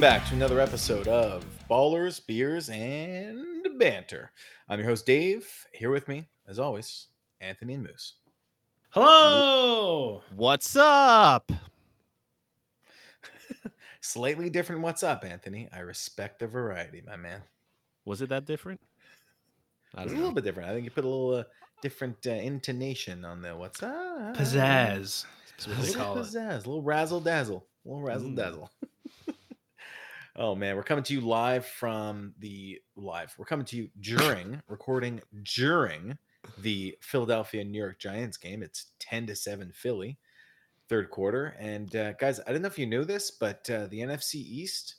[0.00, 3.44] Welcome back to another episode of Ballers, Beers, and
[3.78, 4.30] Banter.
[4.66, 5.46] I'm your host, Dave.
[5.74, 7.08] Here with me, as always,
[7.42, 8.14] Anthony and Moose.
[8.88, 10.22] Hello.
[10.34, 11.52] What's up?
[14.00, 15.68] Slightly different what's up, Anthony.
[15.70, 17.42] I respect the variety, my man.
[18.06, 18.80] Was it that different?
[19.94, 20.34] I It's a don't little know.
[20.36, 20.70] bit different.
[20.70, 21.44] I think you put a little uh,
[21.82, 24.34] different uh, intonation on the what's up.
[24.34, 25.26] Pizzazz.
[25.58, 26.22] That's what they little call it.
[26.22, 28.36] pizzazz, a little razzle dazzle, a little razzle Mm.
[28.36, 28.70] dazzle.
[30.40, 33.32] Oh man, we're coming to you live from the live.
[33.38, 36.18] We're coming to you during recording during
[36.58, 38.62] the Philadelphia New York Giants game.
[38.62, 40.18] It's ten to seven Philly,
[40.88, 41.54] third quarter.
[41.60, 44.96] And uh, guys, I don't know if you knew this, but uh, the NFC East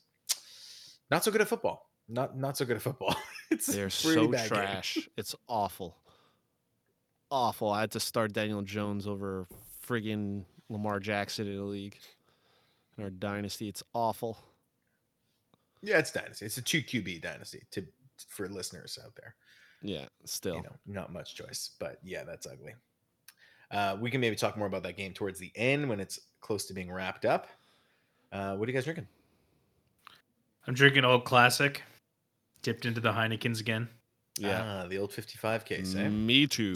[1.10, 1.90] not so good at football.
[2.08, 3.16] Not not so good at football.
[3.50, 4.46] it's They're so game.
[4.46, 4.96] trash.
[5.18, 5.96] It's awful.
[7.30, 7.70] Awful.
[7.70, 9.46] I had to start Daniel Jones over
[9.86, 11.96] friggin' Lamar Jackson in the league.
[12.96, 14.38] In our dynasty, it's awful.
[15.82, 16.46] Yeah, it's dynasty.
[16.46, 17.84] It's a two QB dynasty to
[18.28, 19.34] for listeners out there.
[19.82, 20.56] Yeah, still.
[20.56, 21.70] you know, not much choice.
[21.80, 22.74] But yeah, that's ugly.
[23.70, 26.66] Uh, we can maybe talk more about that game towards the end when it's close
[26.66, 27.48] to being wrapped up.
[28.30, 29.08] Uh, what are you guys drinking?
[30.66, 31.82] I'm drinking Old Classic.
[32.62, 33.88] Dipped into the Heinekens again.
[34.38, 34.82] yeah.
[34.84, 36.08] Ah, the old 55 case, eh?
[36.08, 36.72] Me too.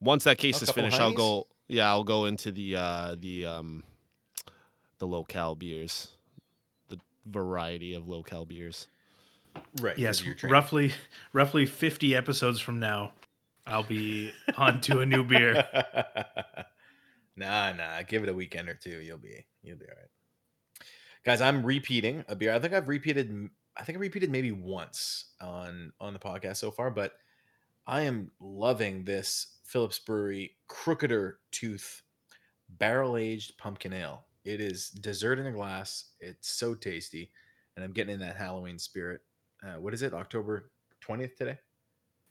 [0.00, 1.48] Once that case A is finished, I'll go.
[1.66, 3.82] Yeah, I'll go into the uh the um
[4.98, 6.13] the locale beers, the
[7.26, 8.86] variety of locale beers.
[9.80, 9.96] Right.
[9.96, 10.92] Yes, roughly
[11.32, 13.12] roughly 50 episodes from now,
[13.66, 15.64] I'll be on to a new beer.
[17.36, 18.02] nah, nah.
[18.06, 19.00] Give it a weekend or two.
[19.00, 20.10] You'll be you'll be all right.
[21.24, 22.52] Guys, I'm repeating a beer.
[22.52, 26.70] I think I've repeated I think I repeated maybe once on on the podcast so
[26.70, 27.12] far, but
[27.86, 32.02] I am loving this Phillips Brewery Crookeder Tooth
[32.68, 34.24] barrel aged pumpkin ale.
[34.44, 36.06] It is dessert in a glass.
[36.20, 37.30] It's so tasty,
[37.76, 39.20] and I'm getting in that Halloween spirit.
[39.62, 40.12] Uh, what is it?
[40.12, 40.70] October
[41.06, 41.58] 20th today?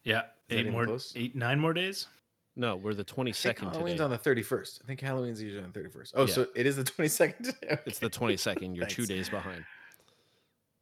[0.03, 1.13] Yeah, that eight more, close?
[1.16, 2.07] eight nine more days.
[2.56, 4.03] No, we're the I twenty Halloween's today.
[4.03, 4.81] on the 31st.
[4.84, 6.12] I think Halloween's usually on the 31st.
[6.16, 6.34] Oh, Yeah.
[6.34, 7.79] so it is the 22nd today.
[7.88, 8.75] It's the twenty second.
[8.75, 9.63] You're two days behind.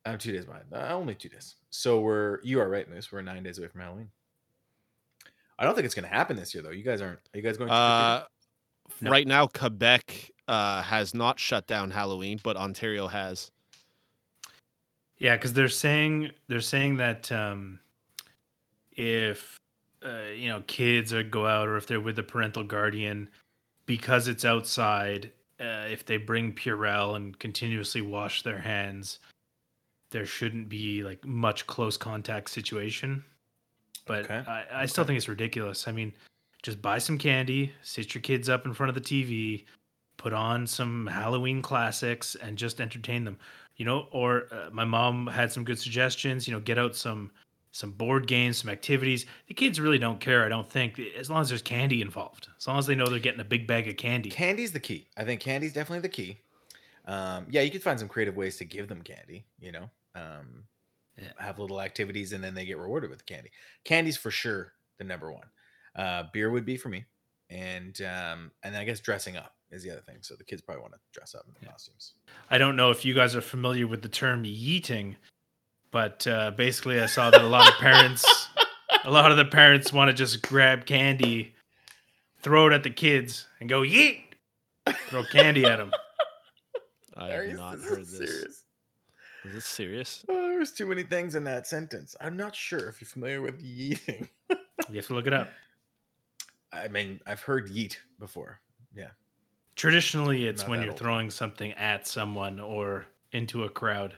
[0.05, 0.65] I'm two days behind.
[0.73, 1.55] Uh, only two days.
[1.69, 3.09] So we're you are right, Moose.
[3.11, 4.09] We're nine days away from Halloween.
[5.59, 6.71] I don't think it's going to happen this year, though.
[6.71, 7.19] You guys aren't.
[7.19, 7.67] Are you guys going?
[7.69, 8.23] To Uh,
[8.99, 9.11] No.
[9.11, 13.51] Right now, Quebec uh, has not shut down Halloween, but Ontario has.
[15.17, 17.79] Yeah, because they're saying they're saying that um,
[18.91, 19.57] if
[20.05, 23.29] uh, you know kids are go out or if they're with a parental guardian,
[23.85, 29.19] because it's outside, uh, if they bring Purell and continuously wash their hands,
[30.09, 33.23] there shouldn't be like much close contact situation.
[34.05, 35.09] But Okay, I, I still okay.
[35.09, 35.87] think it's ridiculous.
[35.87, 36.11] I mean,
[36.61, 39.63] just buy some candy, sit your kids up in front of the TV,
[40.21, 43.37] put on some Halloween classics, and just entertain them
[43.77, 47.31] you know or uh, my mom had some good suggestions you know get out some
[47.71, 51.41] some board games some activities the kids really don't care i don't think as long
[51.41, 53.95] as there's candy involved as long as they know they're getting a big bag of
[53.97, 55.07] candy Candy's the key.
[55.17, 56.39] I think candy's definitely the key.
[57.05, 59.45] Um, yeah, you could find some creative ways to give them candy.
[59.59, 60.65] You know, um,
[61.17, 61.31] Yeah.
[61.39, 63.51] have little activities and then they get rewarded with candy.
[63.83, 65.49] Candy's for sure the number one.
[65.95, 67.05] Uh, beer would be for me,
[67.49, 70.17] and um, and I guess dressing up is the other thing.
[70.21, 71.71] So the kids probably want to dress up in the Yeah.
[71.71, 72.13] costumes.
[72.49, 75.15] i don't know if you guys are familiar with the term yeeting
[75.91, 78.25] but uh, basically i saw that a lot of parents
[79.05, 81.53] a lot of the parents want to just grab candy
[82.41, 84.21] throw it at the kids and go yeet
[85.07, 85.91] throw candy at them
[87.15, 88.29] I have you- not is heard this this.
[88.29, 88.63] serious?
[89.43, 90.25] Is this serious?
[90.29, 92.15] Oh, there's too many things in that sentence.
[92.21, 94.29] I'm not sure if you're familiar with yeeting.
[94.49, 95.49] you have to look it up
[96.73, 98.61] I mean, I've heard yeet before.
[98.95, 99.09] Yeah.
[99.75, 100.99] Traditionally, it's Not when you're old.
[100.99, 104.15] throwing something at someone or into a crowd.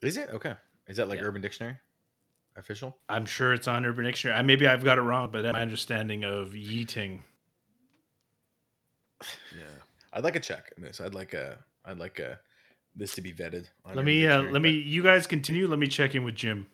[0.00, 0.30] Is it?
[0.30, 0.54] Okay.
[0.88, 1.26] Is that like Yeah.
[1.26, 1.76] Urban Dictionary?
[2.56, 2.96] Official?
[3.08, 4.38] I'm sure it's on Urban Dictionary.
[4.38, 7.20] I- Maybe I've got it wrong, but that's my understanding of yeeting.
[9.56, 9.64] Yeah.
[10.12, 11.00] I'd like a check on this.
[11.00, 12.38] I'd like a I'd like a
[12.94, 13.66] this to be vetted.
[13.84, 14.70] on Let me uh, let but me.
[14.70, 15.66] You guys continue.
[15.68, 16.66] Let me check in with Jim.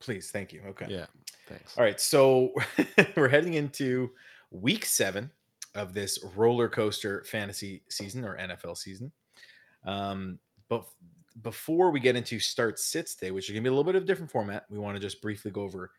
[0.00, 0.62] please, thank you.
[0.68, 0.86] Okay.
[0.88, 1.06] Yeah.
[1.48, 1.76] Thanks.
[1.76, 2.52] All right, so
[3.16, 4.10] we're heading into
[4.50, 5.30] week seven
[5.74, 9.12] of this roller coaster fantasy season or NFL season.
[9.84, 10.38] Um,
[10.68, 10.84] but
[11.42, 14.02] before we get into start sits day, which is gonna be a little bit of
[14.02, 15.90] a different format, we want to just briefly go over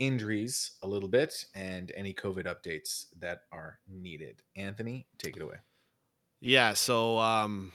[0.00, 4.42] injuries a little bit and any COVID updates that are needed.
[4.56, 5.56] Anthony, take it away.
[6.40, 6.72] Yeah.
[6.72, 7.70] So um,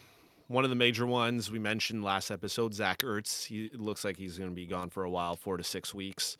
[0.47, 3.45] one of the major ones we mentioned last episode, Zach Ertz.
[3.45, 6.37] He looks like he's going to be gone for a while, four to six weeks.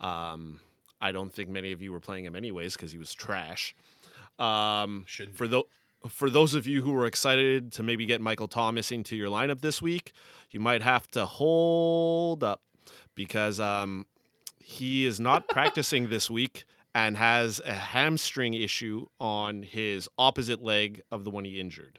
[0.00, 0.60] Um,
[1.00, 3.74] I don't think many of you were playing him anyways because he was trash.
[4.38, 5.64] Um, Shouldn't for those
[6.08, 9.60] for those of you who are excited to maybe get Michael Thomas into your lineup
[9.60, 10.12] this week,
[10.50, 12.60] you might have to hold up
[13.14, 14.06] because um,
[14.58, 16.64] he is not practicing this week
[16.94, 21.98] and has a hamstring issue on his opposite leg of the one he injured.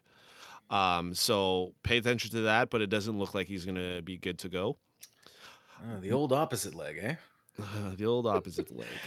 [0.70, 4.18] Um, so pay attention to that, but it doesn't look like he's going to be
[4.18, 4.78] good to go.
[5.84, 7.16] Oh, the old opposite leg, eh?
[7.96, 8.88] the old opposite leg.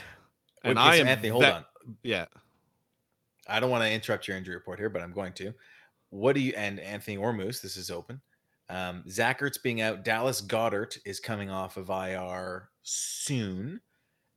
[0.65, 1.65] And okay, I am Anthony, hold ve- on.
[2.03, 2.25] Yeah.
[3.49, 5.53] I don't want to interrupt your injury report here, but I'm going to.
[6.11, 7.61] What do you and Anthony or Moose?
[7.61, 8.21] This is open.
[8.71, 10.05] Um, Zach Ertz being out.
[10.05, 13.81] Dallas Goedert is coming off of IR soon.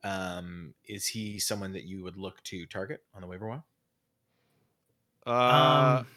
[0.04, 3.64] Um, is he someone that you would look to target on the waiver wire?
[5.28, 6.08] Uh, Um,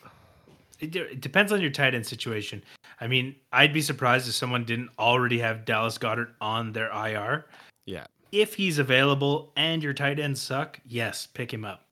[0.81, 2.63] it, de- it depends on your tight end situation.
[3.01, 7.47] I mean, I'd be surprised if someone didn't already have Dallas Goedert on their IR.
[7.87, 8.07] Yeah.
[8.33, 11.84] If he's available and your tight ends suck, yes, pick him up.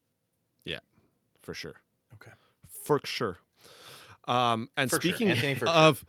[1.42, 1.74] For sure.
[2.14, 2.30] Okay.
[2.84, 3.38] For sure.
[4.28, 5.10] Um, and For sure.
[5.10, 5.74] speaking Anthony for sure.
[5.74, 6.04] of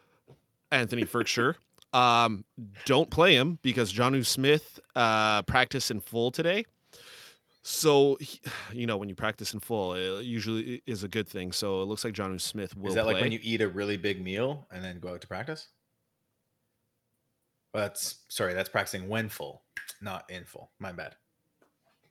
[0.71, 1.55] Anthony for sure,
[1.93, 2.45] um,
[2.85, 6.65] don't play him because Jonnu Smith uh, practiced in full today.
[7.63, 8.17] So,
[8.73, 11.51] you know, when you practice in full, it usually is a good thing.
[11.51, 13.13] So it looks like Jonnu Smith will is that play.
[13.13, 15.67] like when you eat a really big meal and then go out to practice?
[17.73, 19.63] Well, that's sorry, that's practicing when full,
[20.01, 20.69] not in full.
[20.79, 21.15] My bad.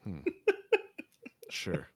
[0.04, 0.18] Hmm.
[1.50, 1.86] Sure.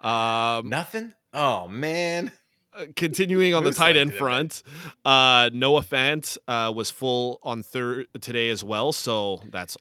[0.00, 1.14] Um, Nothing.
[1.32, 2.32] Oh man.
[2.74, 4.62] Uh, continuing on the tight end front,
[5.04, 9.76] uh, Noah Fant uh, was full on third today as well, so that's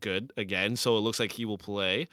[0.00, 0.76] good again.
[0.76, 2.08] So it looks like he will play.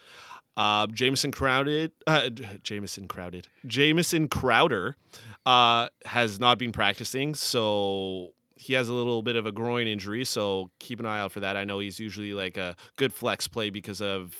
[0.55, 2.29] Uh, Jamison Crowded, uh,
[2.63, 4.97] Jamison Crowded, Jamison Crowder
[5.45, 10.25] uh, has not been practicing, so he has a little bit of a groin injury.
[10.25, 11.55] So keep an eye out for that.
[11.55, 14.35] I know he's usually like a good flex play because of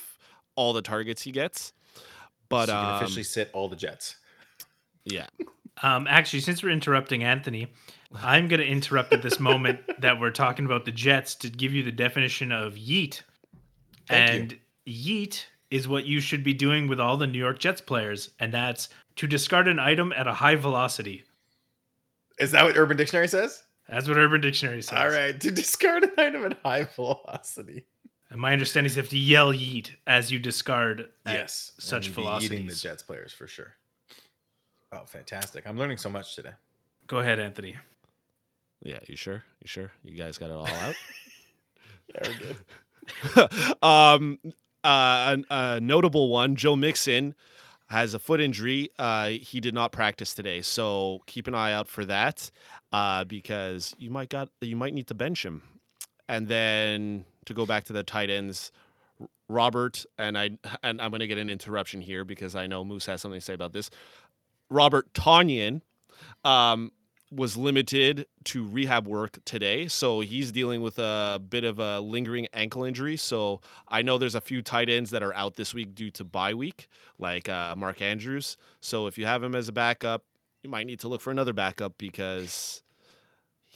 [0.56, 1.72] all the targets he gets.
[2.50, 4.16] But so you can um, officially sit all the Jets.
[5.06, 5.28] yeah,
[5.84, 7.68] Um, actually, since we're interrupting Anthony,
[8.16, 11.74] I'm going to interrupt at this moment that we're talking about the Jets to give
[11.74, 13.22] you the definition of yeet.
[14.08, 14.40] Thank you.
[14.42, 14.58] and
[14.88, 18.54] yeet is what you should be doing with all the New York Jets players, and
[18.54, 21.24] that's to discard an item at a high velocity.
[22.40, 23.64] Is that what Urban Dictionary says?
[23.90, 24.98] That's what Urban Dictionary says.
[24.98, 27.86] All right, to discard an item at high velocity.
[28.30, 31.10] And my understanding is you have to yell yeet as you discard.
[31.26, 32.76] Yes, such and eating the.
[32.76, 33.74] Jets players for sure.
[34.92, 35.66] Oh, fantastic!
[35.68, 36.52] I'm learning so much today.
[37.08, 37.78] Go ahead, Anthony.
[38.82, 39.00] yeah.
[39.08, 39.44] You sure?
[39.62, 39.92] You sure?
[40.04, 40.96] You guys got it all out?
[42.16, 42.56] Yeah, we're
[43.36, 43.78] good.
[43.84, 44.40] um,
[44.82, 47.36] uh, a, a notable one, Joe Mixon
[47.90, 48.90] has a foot injury.
[48.98, 52.50] Uh, he did not practice today, so keep an eye out for that
[52.94, 55.64] uh, because you might got you might need to bench him.
[56.30, 58.72] And then to go back to the tight ends,
[59.50, 60.52] Robert and I
[60.84, 63.46] and I'm going to get an interruption here because I know Moose has something to
[63.46, 63.90] say about this.
[64.70, 65.82] Robert Tonyan
[66.44, 66.92] um,
[67.32, 72.48] was limited to rehab work today, so he's dealing with a bit of a lingering
[72.54, 73.18] ankle injury.
[73.18, 76.24] So I know there's a few tight ends that are out this week due to
[76.24, 76.88] bye week,
[77.18, 78.58] like uh, Mark Andrews.
[78.82, 80.24] So if you have him as a backup,
[80.64, 82.82] you might need to look for another backup because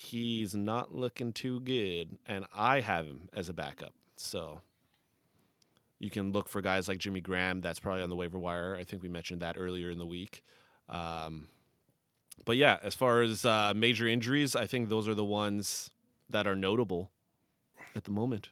[0.02, 3.94] he's not looking too good, and I have him as a backup.
[4.18, 4.62] So
[6.00, 7.62] you can look for guys like Jimmy Graham.
[7.62, 8.76] That's probably on the waiver wire.
[8.80, 10.44] I think we mentioned that earlier in the week.
[10.90, 11.48] Um,
[12.46, 15.92] but yeah, as far as uh, major injuries, I think those are the ones
[16.30, 17.12] that are notable
[17.96, 18.50] at the moment.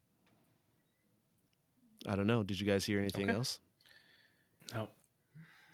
[2.08, 2.44] I don't know.
[2.44, 3.34] Did you guys hear anything Okay.
[3.38, 3.60] else?
[4.74, 4.88] No.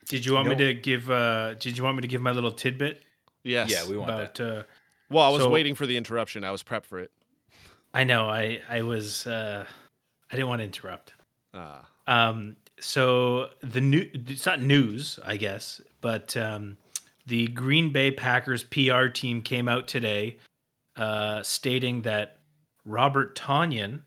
[0.08, 1.10] Did you want me to give?
[1.12, 3.04] uh Did you want me to give my little tidbit
[3.44, 3.70] Yes.
[3.70, 4.40] Yeah, we want that.
[4.40, 4.64] uh
[5.10, 6.44] well, I was so- waiting for the interruption.
[6.44, 7.12] I was prepped for it.
[7.94, 8.30] I know.
[8.30, 9.26] I I was.
[9.28, 9.66] uh
[10.32, 11.14] I didn't want to interrupt.
[11.54, 16.78] Uh, Um, so the new it's not news, I guess, but um,
[17.28, 20.38] the Green Bay Packers PR team came out today
[20.98, 22.40] uh, stating that
[22.86, 24.02] Robert Tonyan,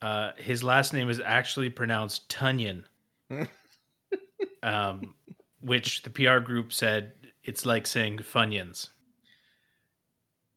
[0.00, 2.84] uh, his last name is actually pronounced Tunyon,
[4.62, 5.14] um,
[5.60, 7.12] which the PR group said
[7.44, 8.90] it's like saying Funyuns.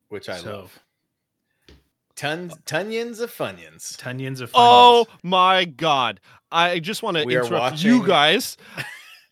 [0.10, 0.80] Which I So- love.
[2.16, 3.98] Tons, tunions of funyuns.
[3.98, 5.14] Tunyons of oh Funyuns.
[5.14, 6.22] oh my God!
[6.50, 8.58] I just want to We are interrupt you guys.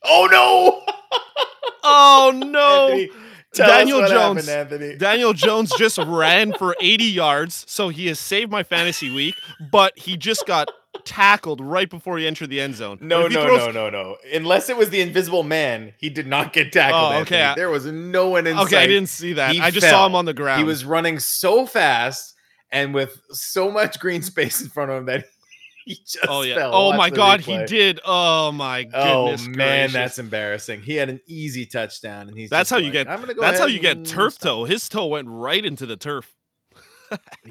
[0.06, 0.82] Oh no!
[1.86, 2.88] Oh no!
[2.90, 3.10] Anthony,
[3.54, 4.48] tell Daniel us what Jones.
[4.50, 9.36] happened, Daniel Jones just ran for 80 yards, so he has saved my fantasy week,
[9.72, 10.70] but he just got
[11.06, 12.98] tackled right before he entered the end zone.
[13.02, 14.18] No, no, throws- no, no, no.
[14.34, 17.14] Unless it was the Invisible Man, he did not get tackled.
[17.14, 17.42] Oh, okay.
[17.42, 17.62] Anthony.
[17.62, 19.54] There was no one in Okay, I didn't see that.
[19.54, 20.60] He I just saw him on the ground.
[20.60, 22.34] He was running so fast
[22.72, 25.26] and with so much green space in front of him that
[25.86, 26.56] He just Oh yeah.
[26.56, 26.72] fell.
[26.74, 28.00] Oh Watch my god, he did.
[28.06, 29.48] Oh my Oh goodness.
[29.48, 29.94] man, gracious.
[29.94, 30.82] that's embarrassing.
[30.82, 33.42] He had an easy touchdown, and he's That's how you like, get- I'm gonna go
[33.42, 34.64] that's how you get turf stop." toe.
[34.64, 36.34] His toe went right into the turf.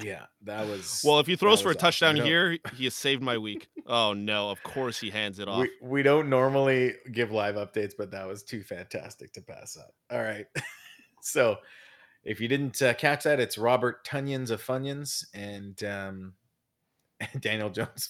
[0.01, 1.01] Yeah, that was.
[1.05, 1.85] Well, if he throws for a was awesome.
[1.85, 3.67] touchdown here, he has saved my week.
[3.87, 5.61] Oh no, of course he hands it off.
[5.61, 9.93] We, we don't normally give live updates, but that was too fantastic to pass up.
[10.11, 10.45] All right.
[11.21, 11.57] so
[12.23, 16.33] if you didn't uh, catch that, it's Robert Tunions of Funyuns and, um,
[17.39, 18.09] Daniel Jones.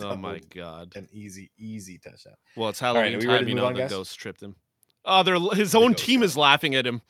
[0.00, 0.92] oh my god.
[0.96, 2.34] An easy, easy touchdown.
[2.56, 3.48] Well, it's right, Halloween ready time.
[3.48, 3.90] You know on, the guys?
[3.90, 4.56] ghost tripped him.
[5.04, 7.02] Oh, they're his The own team is laughing at him.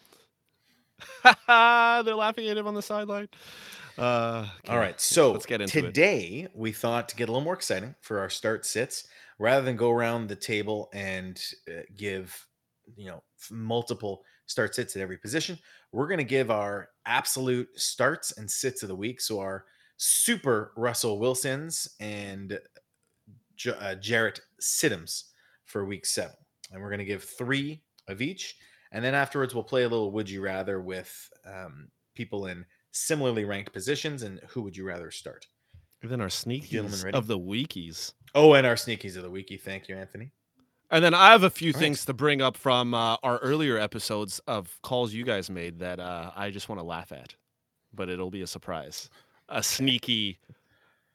[1.25, 3.29] they're laughing at him on the sideline.
[3.99, 5.01] Uh, All okay, right.
[5.01, 5.83] So let's get into it.
[5.83, 9.05] today we thought to get a little more exciting for our start sits
[9.39, 12.47] rather than go around the table and uh, give,
[12.97, 15.59] you know, multiple start sits at every position.
[15.93, 19.21] We're going to give our absolute starts and sits of the week.
[19.21, 19.65] So our
[19.97, 22.59] super Russell Wilsons and
[23.57, 25.25] J- uh, Jarrett Siddams
[25.65, 26.37] for week seven.
[26.71, 28.57] And we're going to give three of each.
[28.93, 33.45] And then afterwards, we'll play a little would you rather with um, people in similarly
[33.45, 35.47] ranked positions and who would you rather start?
[36.03, 38.13] And then our sneakies of the weekies.
[38.35, 39.61] Oh, and our sneakies of the weeky.
[39.61, 40.31] Thank you, Anthony.
[40.91, 41.81] And then I have a few All right.
[41.81, 45.99] things to bring up from uh, our earlier episodes of calls you guys made that
[45.99, 47.35] uh, I just want to laugh at,
[47.95, 49.09] but it'll be a surprise,
[49.49, 50.39] a sneaky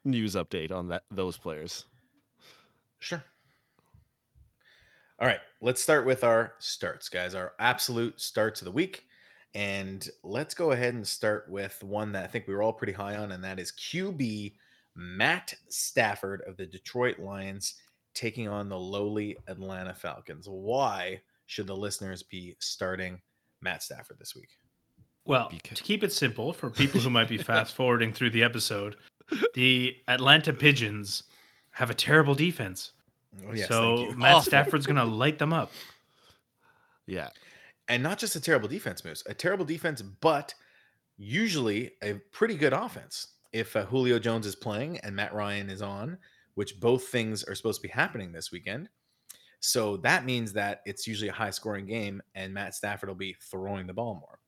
[0.04, 1.84] news update on that those players.
[2.98, 3.22] Sure.
[5.20, 7.34] All right, let's start with our starts, guys.
[7.34, 9.04] Our absolute starts of the week.
[9.54, 12.92] And let's go ahead and start with one that I think we were all pretty
[12.92, 14.54] high on, and that is QB
[14.94, 17.74] Matt Stafford of the Detroit Lions
[18.14, 20.46] taking on the lowly Atlanta Falcons.
[20.48, 23.20] Why should the listeners be starting
[23.62, 24.50] Matt Stafford this week?
[25.24, 28.42] Well, Beca- to keep it simple for people who might be fast forwarding through the
[28.42, 28.96] episode,
[29.54, 31.24] the Atlanta Pigeons
[31.70, 32.92] have a terrible defense.
[33.46, 34.12] Oh, yes, so.
[34.16, 34.42] Matt Awful.
[34.42, 35.70] Stafford's going to light them up.
[37.06, 37.28] Yeah,
[37.88, 40.54] and not just a terrible defense moves, a terrible defense, but
[41.16, 43.28] usually a pretty good offense.
[43.52, 46.18] If uh, Julio Jones is playing and Matt Ryan is on,
[46.54, 48.88] which both things are supposed to be happening this weekend.
[49.60, 53.36] So that means that it's usually a high scoring game and Matt Stafford will be
[53.50, 54.38] throwing the ball more.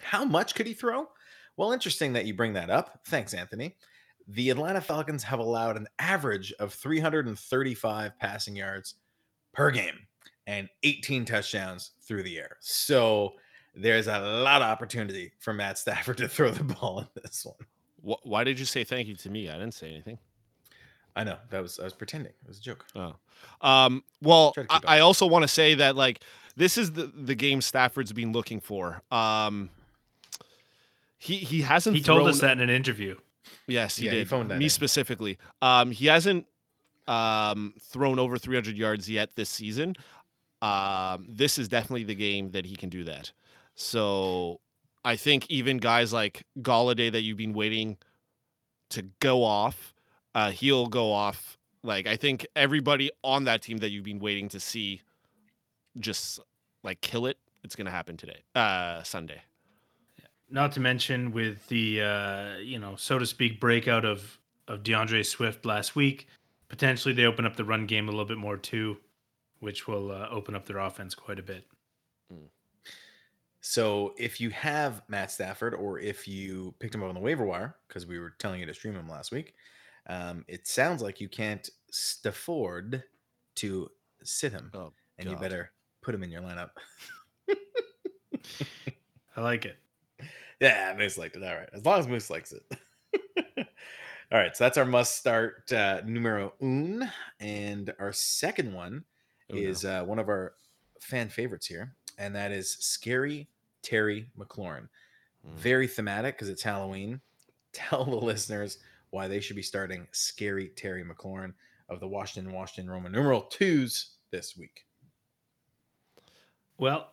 [0.00, 1.08] How much could he throw?
[1.56, 3.00] Well, interesting that you bring that up.
[3.06, 3.76] Thanks, Anthony.
[4.28, 8.94] The Atlanta Falcons have allowed an average of 335 passing yards
[9.52, 9.98] per game
[10.48, 12.56] and 18 touchdowns through the air.
[12.58, 13.34] So
[13.76, 18.18] there's a lot of opportunity for Matt Stafford to throw the ball in this one.
[18.24, 19.50] Why did you say thank you to me?
[19.50, 20.18] I didn't say anything.
[21.14, 22.32] I know that was I was pretending.
[22.42, 22.86] It was a joke.
[22.96, 23.14] Oh,
[23.60, 24.80] um, well, I.
[24.86, 26.20] I also want to say that like
[26.56, 29.02] this is the the game Stafford's been looking for.
[29.10, 29.68] Um,
[31.18, 31.96] he he hasn't.
[31.96, 33.16] He told us that in an interview.
[33.66, 34.28] Yes, he Yeah, he did.
[34.28, 34.70] phoned that Me in.
[34.70, 35.38] specifically.
[35.60, 36.46] Um, he hasn't
[37.08, 39.96] um, thrown over 300 yards yet this season.
[40.62, 43.30] Um, this is definitely the game that he can do that.
[43.74, 44.60] So
[45.04, 47.96] I think even guys like Golladay that you've been waiting
[48.90, 49.94] to go off,
[50.34, 51.56] uh, he'll go off.
[51.82, 55.00] Like I think everybody on that team that you've been waiting to see
[56.00, 56.40] just
[56.82, 57.38] like kill it.
[57.64, 59.42] It's gonna happen today, uh, Sunday.
[60.50, 65.24] Not to mention with the uh, you know, so to speak, breakout of of DeAndre
[65.24, 66.26] Swift last week,
[66.68, 68.96] potentially they open up the run game a little bit more too,
[69.60, 71.66] which will uh, open up their offense quite a bit.
[73.60, 77.44] So if you have Matt Stafford, or if you picked him up on the waiver
[77.44, 79.54] wire, because we were telling you to stream him last week,
[80.06, 83.02] um, it sounds like you can't st- afford
[83.56, 83.90] to
[84.22, 85.72] sit him, Oh, and you better
[86.02, 86.70] put him in your lineup.
[89.36, 89.76] I like it.
[90.60, 91.42] Yeah, Moose liked it.
[91.42, 91.68] All right.
[91.72, 92.62] As long as Moose likes it.
[94.32, 94.56] All right.
[94.56, 97.10] So that's our must start uh, numero un.
[97.40, 99.04] And our second one
[99.50, 99.60] Oh, no.
[99.60, 100.54] is uh, one of our
[101.00, 101.94] fan favorites here.
[102.18, 103.48] And that is Scary
[103.82, 104.88] Terry McLaurin.
[105.46, 105.54] Mm.
[105.56, 107.20] Very thematic because it's Halloween.
[107.72, 108.78] Tell the listeners
[109.10, 111.54] why they should be starting Scary Terry McLaurin
[111.88, 114.84] of the Washington, Washington Roman numeral twos this week.
[116.76, 117.08] Well,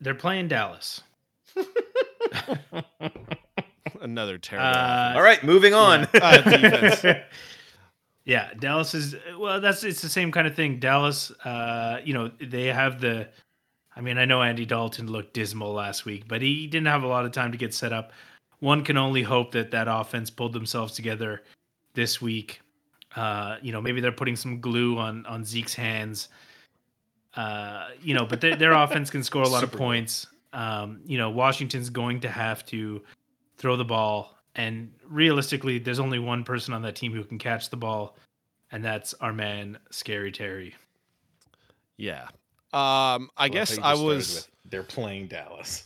[0.00, 1.02] they're playing Dallas.
[4.00, 4.68] Another terrible.
[4.68, 5.12] Uh.
[5.14, 5.42] All right.
[5.44, 6.08] Moving on.
[6.14, 7.04] Uh, defense.
[8.24, 9.60] Yeah, Dallas is well.
[9.60, 10.78] That's it's the same kind of thing.
[10.78, 13.28] Dallas, uh, you know, they have the.
[13.94, 17.06] I mean, I know Andy Dalton looked dismal last week, but he didn't have a
[17.06, 18.12] lot of time to get set up.
[18.60, 21.42] One can only hope that that offense pulled themselves together
[21.94, 22.62] this week.
[23.16, 26.28] Uh, you know, maybe they're putting some glue on on Zeke's hands.
[27.34, 30.26] Uh, you know, but their their offense can score a lot Super of points.
[30.52, 33.02] Um, you know, Washington's going to have to
[33.56, 37.70] throw the ball, and realistically, there's only one person on that team who can catch
[37.70, 38.16] the ball
[38.72, 40.74] and that's our man Scary Terry.
[41.98, 42.24] Yeah.
[42.72, 44.34] Um, I Well, guess thought I was.
[44.34, 45.84] with, they're playing Dallas.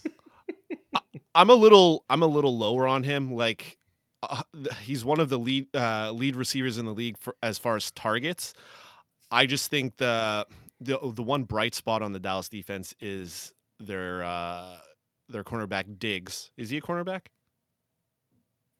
[1.34, 2.04] I'm a little.
[2.08, 3.34] I'm a little lower on him.
[3.34, 3.76] Like,
[4.22, 4.42] uh,
[4.80, 7.90] he's one of the lead uh, lead receivers in the league for as far as
[7.90, 8.54] targets.
[9.32, 10.46] I just think the
[10.80, 14.76] the the one bright spot on the Dallas defense is their uh,
[15.28, 16.52] their cornerback Diggs.
[16.56, 17.22] Is he a cornerback?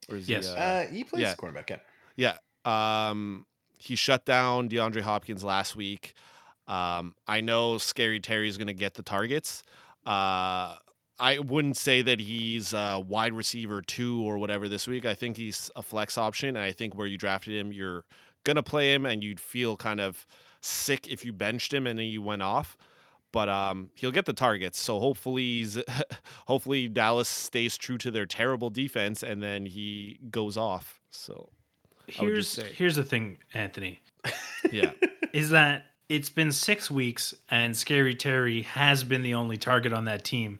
[0.08, 0.46] Or is Yes.
[0.48, 1.34] He, uh, Uh, he plays yeah.
[1.34, 1.80] cornerback.
[2.16, 2.36] Yeah.
[2.64, 3.46] Um,
[3.78, 6.14] he shut down DeAndre Hopkins last week.
[6.66, 9.62] Um, I know Scary Terry is going to get the targets.
[10.04, 10.76] Uh,
[11.18, 15.06] I wouldn't say that he's a wide receiver two or whatever this week.
[15.06, 16.50] I think he's a flex option.
[16.50, 18.04] And I think where you drafted him, you're
[18.44, 20.26] going to play him and you'd feel kind of
[20.60, 22.76] sick if you benched him and then you went off.
[23.36, 24.80] But um, he'll get the targets.
[24.80, 25.78] So hopefully, he's,
[26.46, 31.02] hopefully Dallas stays true to their terrible defense and then he goes off.
[31.10, 31.50] So
[32.06, 34.00] Here's here's the thing, Anthony,
[34.72, 34.92] yeah.
[35.34, 40.06] is that it's been six weeks and Scary Terry has been the only target on
[40.06, 40.58] that team,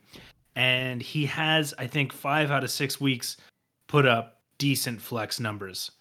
[0.55, 3.39] and he has I think five out of six weeks
[3.87, 5.93] put up decent flex numbers.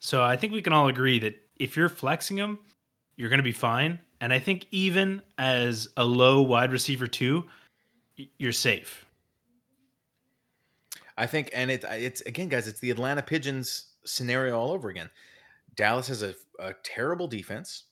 [0.00, 2.58] So I think we can all agree that if you're flexing him,
[3.14, 4.00] you're going to be fine.
[4.24, 7.44] And I think even as a low wide receiver two,
[8.38, 9.04] you're safe.
[11.18, 15.10] I think, and it, it's again, guys, it's the Atlanta Pigeons scenario all over again.
[15.74, 17.84] Dallas has a, a terrible defense,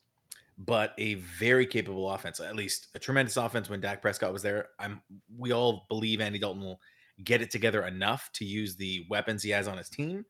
[0.57, 2.41] but a very capable offense.
[2.41, 4.69] At least a tremendous offense when Dak Prescott was there.
[4.79, 5.03] I'm.
[5.37, 6.81] We all believe Andy Dalton will
[7.25, 10.25] get it together enough to use the weapons he has on his team,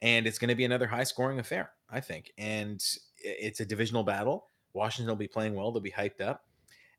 [0.00, 2.30] and it's going to be another high-scoring affair, I think.
[2.38, 2.80] And
[3.18, 4.46] it's a divisional battle.
[4.72, 5.72] Washington will be playing well.
[5.72, 6.44] They'll be hyped up.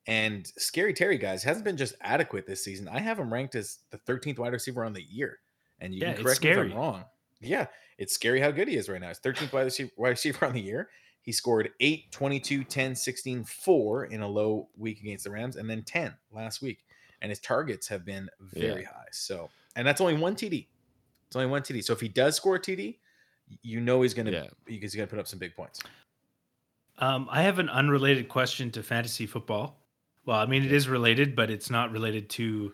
[0.08, 2.88] And Scary Terry, guys, hasn't been just adequate this season.
[2.88, 5.40] I have him ranked as the 13th wide receiver on the year.
[5.80, 6.58] And you Yeah, can correct me if.
[6.58, 7.06] I'm wrong.
[7.40, 9.10] Yeah, it's scary how good he is right now.
[9.10, 10.90] He's 13th wide receiver, wide receiver on the year.
[11.22, 15.70] He scored 8, 22, 10, 16, 4 in a low week against the Rams, and
[15.70, 16.84] then 10 last week.
[17.22, 19.06] And his targets have been very high.
[19.12, 20.66] So, and that's only one TD.
[21.28, 21.84] It's only one TD.
[21.84, 22.98] So if he does score a TD,
[23.62, 24.48] you know he's gonna Yeah.
[24.68, 25.80] he's gonna put up some big points.
[27.02, 29.78] Um, I have an unrelated question to fantasy football.
[30.26, 32.74] Well, I mean, it is related, but it's not related to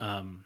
[0.00, 0.44] um,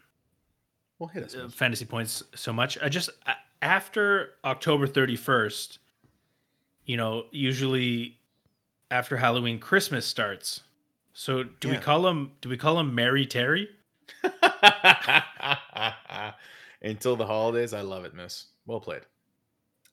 [0.99, 1.35] Well, hit us.
[1.35, 2.77] uh, fantasy points so much.
[2.81, 5.79] I just a- after October 31st,
[6.85, 8.19] you know, usually
[8.91, 10.61] after Halloween, Christmas starts.
[11.13, 12.31] So do we call him?
[12.41, 13.69] Do we call him Mary Terry?
[16.81, 18.47] Until the holidays, I love it, Miss.
[18.65, 19.01] Well played.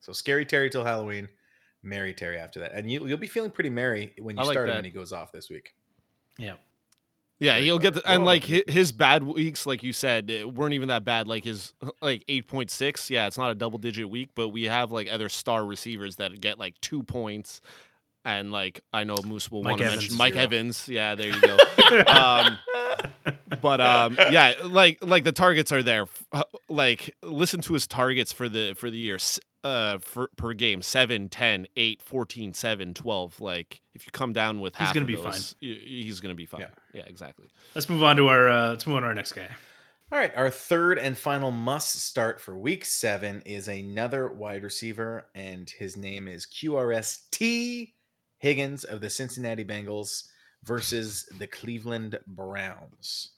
[0.00, 1.28] So scary Terry till Halloween,
[1.82, 4.68] merry Terry after that, and you, you'll be feeling pretty merry when you like start
[4.68, 4.76] him that.
[4.78, 5.74] and he goes off this week.
[6.38, 6.54] Yeah.
[7.38, 10.74] Yeah, Very he'll get the, and like his, his bad weeks, like you said, weren't
[10.74, 11.26] even that bad.
[11.26, 13.08] Like his like eight point six.
[13.08, 16.38] Yeah, it's not a double digit week, but we have like other star receivers that
[16.38, 17.62] get like two points,
[18.26, 20.44] and like I know Moose will want to mention Mike zero.
[20.44, 20.86] Evans.
[20.86, 21.56] Yeah, there you go.
[22.08, 22.58] um,
[23.62, 26.08] but um, yeah, like like the targets are there.
[26.32, 29.18] Uh, Like listen to his targets for the for the year.
[29.62, 34.32] S- Uh, for, per game 7 10 8 14 7 12 like if you come
[34.32, 35.24] down with He's half gonna of be fine.
[35.32, 36.68] those, y- he's gonna be fine Yeah.
[36.94, 39.48] yeah exactly Let's move on to our uh, let's move on to our next guy.
[40.12, 45.26] All right, our third and final must start for week seven is another wide receiver,
[45.36, 47.94] and his name is QRS T.
[48.38, 50.24] Higgins of the Cincinnati Bengals
[50.64, 53.30] versus the Cleveland Browns.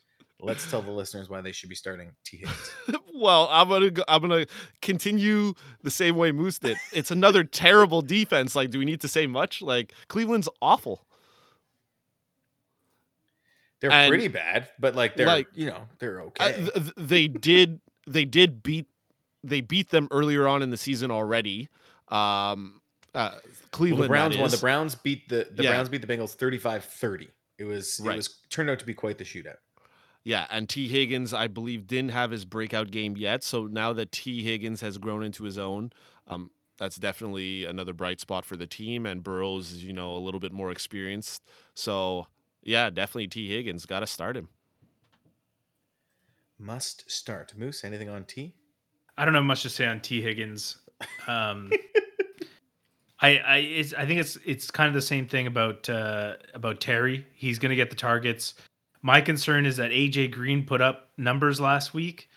[0.44, 2.38] Let's tell the listeners why they should be starting T.
[2.38, 2.70] Higgins.
[3.14, 4.46] well, I'm gonna go, I'm gonna
[4.81, 6.76] continue the same way Moose did.
[6.92, 8.57] It's another terrible defense.
[8.57, 9.62] Like, do we need to say much?
[9.62, 11.07] Like, Cleveland's awful.
[13.81, 16.52] They're And- pretty bad, but like they're like- you know they're Uh, okay.
[16.57, 18.87] th- th- they did they did beat
[19.44, 21.68] they beat them earlier on in the season already.
[22.09, 22.81] Um,
[23.14, 23.40] uh, Well,
[23.72, 24.50] Cleveland the Browns won.
[24.50, 24.57] The.
[24.59, 25.70] Browns beat the the Yeah.
[25.70, 27.28] Browns beat the Bengals 35-30.
[27.59, 28.14] It was Right.
[28.14, 29.57] it was turned out to be quite the shootout.
[30.24, 30.88] Yeah, and T.
[30.88, 33.42] Higgins, I believe, didn't have his breakout game yet.
[33.42, 34.42] So now that T.
[34.42, 35.92] Higgins has grown into his own,
[36.28, 39.04] um, that's definitely another bright spot for the team.
[39.04, 41.42] And Burrows is, you know, a little bit more experienced.
[41.74, 42.26] So
[42.62, 43.48] yeah, definitely T.
[43.48, 43.87] Higgins.
[43.87, 44.48] Got to start him.
[46.58, 47.52] Must start.
[47.56, 48.54] Moose, anything on T?
[49.18, 50.76] I don't have much to say on T Higgins.
[51.26, 51.70] Um,
[53.20, 56.80] I I it's, I think it's it's kind of the same thing about uh, about
[56.80, 57.26] Terry.
[57.35, 58.54] He's going to get the targets.
[59.02, 62.28] My concern is that AJ Green put up numbers last week.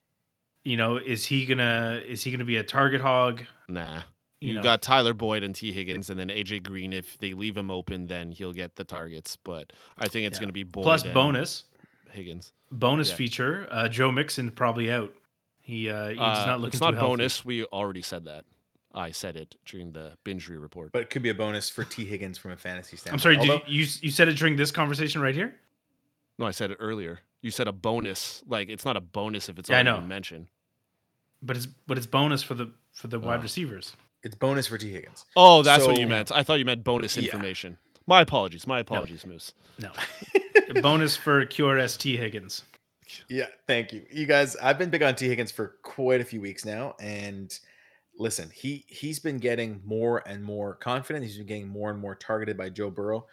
[0.64, 3.44] You know, is he gonna is he gonna be a target hog?
[3.70, 4.02] Nah.
[4.42, 5.72] You, You, know, got Tyler Boyd and T.
[5.72, 6.92] Higgins, and then AJ Green.
[6.92, 9.38] If they leave him open, then he'll get the targets.
[9.44, 10.42] But I think it's Yeah.
[10.42, 11.64] going to be Boyd plus and bonus
[12.12, 12.52] Higgins.
[12.72, 13.16] bonus Yeah.
[13.16, 13.68] feature.
[13.72, 15.14] Uh, Joe Mixon probably out.
[15.62, 16.74] He uh, he's Uh, not looking.
[16.74, 17.12] it's not too healthy.
[17.12, 17.46] bonus.
[17.46, 18.46] We already said that.
[18.94, 20.92] I said it during the bingery report.
[20.92, 23.14] But it could be a bonus for T Higgins from a fantasy standpoint.
[23.14, 23.38] I'm sorry.
[23.38, 25.56] Did Although- you, you you said it during this conversation right here?
[26.38, 27.20] No, I said it earlier.
[27.42, 28.44] You said a bonus.
[28.48, 29.98] Like it's not a bonus if it's Yeah, I already know.
[30.00, 30.48] been mentioned.
[31.42, 33.44] But it's but it's bonus for the for the wide Oh.
[33.44, 33.94] receivers.
[34.24, 35.26] it's bonus for T Higgins.
[35.36, 36.32] Oh, that's what you meant.
[36.32, 37.26] I thought you meant bonus Yeah.
[37.26, 37.78] information.
[38.08, 38.66] My apologies.
[38.68, 39.54] My apologies, Moose.
[39.80, 39.92] No,
[40.82, 42.64] bonus for QRS T Higgins.
[43.28, 44.04] Yeah, thank you.
[44.12, 47.58] You guys, I've been big on T Higgins for quite a few weeks now, and
[48.18, 51.24] listen, he he's been getting more and more confident.
[51.26, 53.28] He's been getting more and more targeted by Joe Burrow.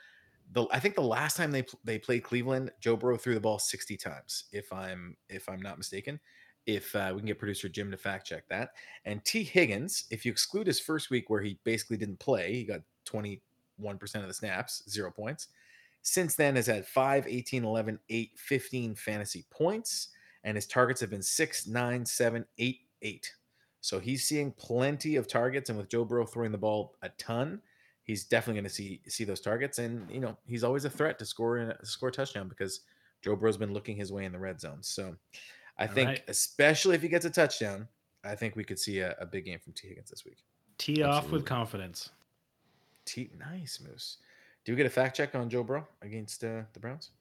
[0.53, 3.59] The I think the last time they they played Cleveland, Joe Burrow threw the ball
[3.59, 6.21] sixty times, if I'm if I'm not mistaken.
[6.65, 8.71] If uh, we can get producer Jim to fact check that,
[9.05, 12.65] and T Higgins, if you exclude his first week where he basically didn't play, he
[12.65, 13.43] got twenty
[13.79, 15.49] one percent of the snaps, zero points
[16.03, 20.09] since then has had 5 18 11 8 15 fantasy points
[20.45, 23.33] and his targets have been 6 9 7 8 8
[23.81, 27.61] so he's seeing plenty of targets and with joe burrow throwing the ball a ton
[28.13, 31.19] he's definitely going to see see those targets and you know he's always a threat
[31.19, 32.81] to score in a score a touchdown because
[33.23, 35.17] joe burrow's been looking his way in the red zone so
[35.79, 36.23] i All think right.
[36.29, 37.89] especially if he gets a touchdown
[38.23, 40.37] i think we could see a, a big game from t higgins this week
[40.77, 42.11] Tee off with confidence.
[43.07, 44.19] T- nice moose
[44.67, 47.13] do we get a fact check on joe burrow against uh, the browns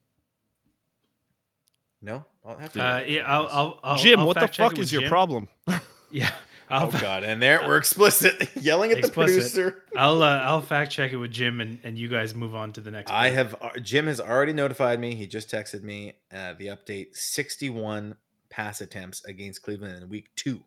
[2.02, 4.78] no I'll have to Uh, yeah, I'll, I'll, I'll Jim, I'll what the fuck it
[4.78, 5.08] with is your Jim.
[5.08, 5.48] problem?
[6.10, 6.30] Yeah,
[6.68, 9.82] I'll, Oh fa- god, and there we're explicit, yelling at the producer.
[9.96, 12.80] I'll uh, I'll fact check it with Jim, and, and you guys move on to
[12.80, 13.10] the next.
[13.10, 13.34] I bit.
[13.36, 15.14] have uh, Jim has already notified me.
[15.14, 18.16] He just texted me uh, the update: sixty-one
[18.50, 20.62] pass attempts against Cleveland in Week Two,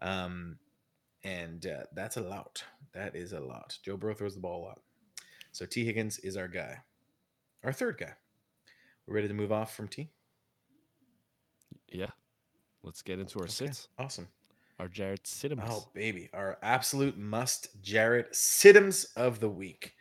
[0.00, 0.58] um,
[1.24, 2.62] and uh, that's a lot.
[2.92, 3.76] That is a lot.
[3.84, 4.80] Joe Burrow throws the ball a lot.
[5.52, 6.78] So T Higgins is our guy,
[7.64, 8.12] our third guy.
[9.06, 10.10] We're ready to move off from T.
[11.92, 12.06] yeah.
[12.82, 13.88] Let's get into our Okay, sits.
[13.98, 14.28] Awesome.
[14.84, 15.62] Our Jared Siddons.
[15.66, 19.94] Oh baby, our absolute must Jared Siddums of the week.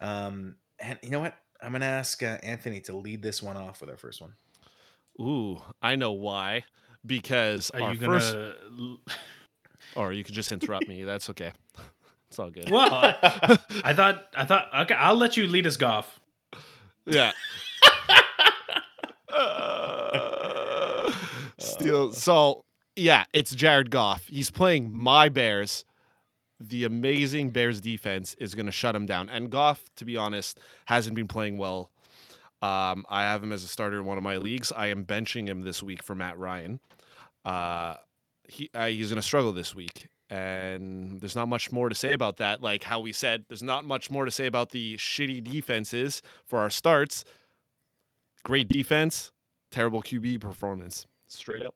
[0.00, 1.36] Um, and you know what?
[1.62, 4.32] I'm gonna ask uh, Anthony to lead this one off with our first one.
[5.20, 6.64] Ooh, I know why.
[7.06, 8.18] Because Are our you gonna?
[8.18, 8.36] first,
[9.94, 11.04] or you could just interrupt me.
[11.04, 11.52] That's okay.
[12.28, 12.68] It's all good.
[12.68, 14.94] Well, I, I thought I thought okay.
[14.94, 16.18] I'll let you lead us, Goff.
[17.06, 17.30] Yeah.
[19.28, 21.12] Uh,
[21.58, 22.64] Still, so
[22.96, 24.26] yeah, it's Jared Goff.
[24.26, 25.84] He's playing my Bears.
[26.60, 29.28] The amazing Bears defense is going to shut him down.
[29.28, 31.90] And Goff, to be honest, hasn't been playing well.
[32.62, 34.72] Um, I have him as a starter in one of my leagues.
[34.72, 36.80] I am benching him this week for Matt Ryan.
[37.44, 37.96] Uh,
[38.48, 42.12] he uh, he's going to struggle this week, and there's not much more to say
[42.12, 42.62] about that.
[42.62, 46.60] Like how we said, there's not much more to say about the shitty defenses for
[46.60, 47.24] our starts.
[48.44, 49.30] Great defense,
[49.70, 51.06] terrible QB performance.
[51.26, 51.74] Straight up.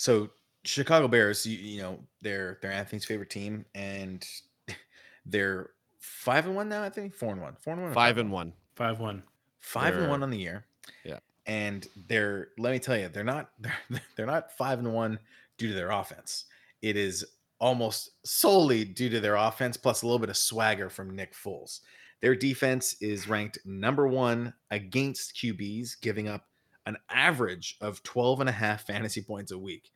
[0.00, 0.30] So
[0.64, 4.26] Chicago Bears, you, you know, they're they're Anthony's favorite team, and
[5.26, 6.82] they're five and one now.
[6.82, 8.54] I think four and one, four and one, Five and one.
[8.76, 9.22] Five one.
[9.58, 10.64] five and one on the year.
[11.04, 11.18] Yeah.
[11.44, 15.18] and they're let me tell you, they're not they're, they're not five and one
[15.58, 16.46] due to their offense.
[16.80, 17.22] It is
[17.58, 21.80] almost solely due to their offense, plus a little bit of swagger from Nick Foles.
[22.22, 26.46] Their defense is ranked number one against QBs, giving up
[26.86, 29.92] an average of 12 and a half fantasy points a week.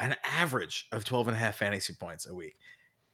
[0.00, 2.56] An average of 12 and a half fantasy points a week.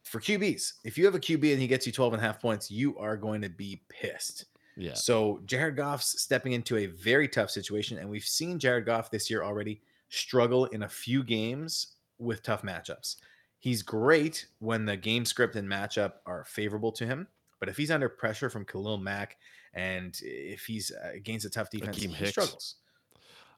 [0.03, 2.39] For QBs, if you have a QB and he gets you 12 and a half
[2.39, 4.45] points, you are going to be pissed.
[4.77, 4.93] Yeah.
[4.93, 9.29] So Jared Goff's stepping into a very tough situation, and we've seen Jared Goff this
[9.29, 13.15] year already struggle in a few games with tough matchups.
[13.59, 17.27] He's great when the game script and matchup are favorable to him,
[17.59, 19.37] but if he's under pressure from Khalil Mack
[19.75, 22.31] and if he's uh, against a tough defense, Akiem he Hicks.
[22.31, 22.75] struggles.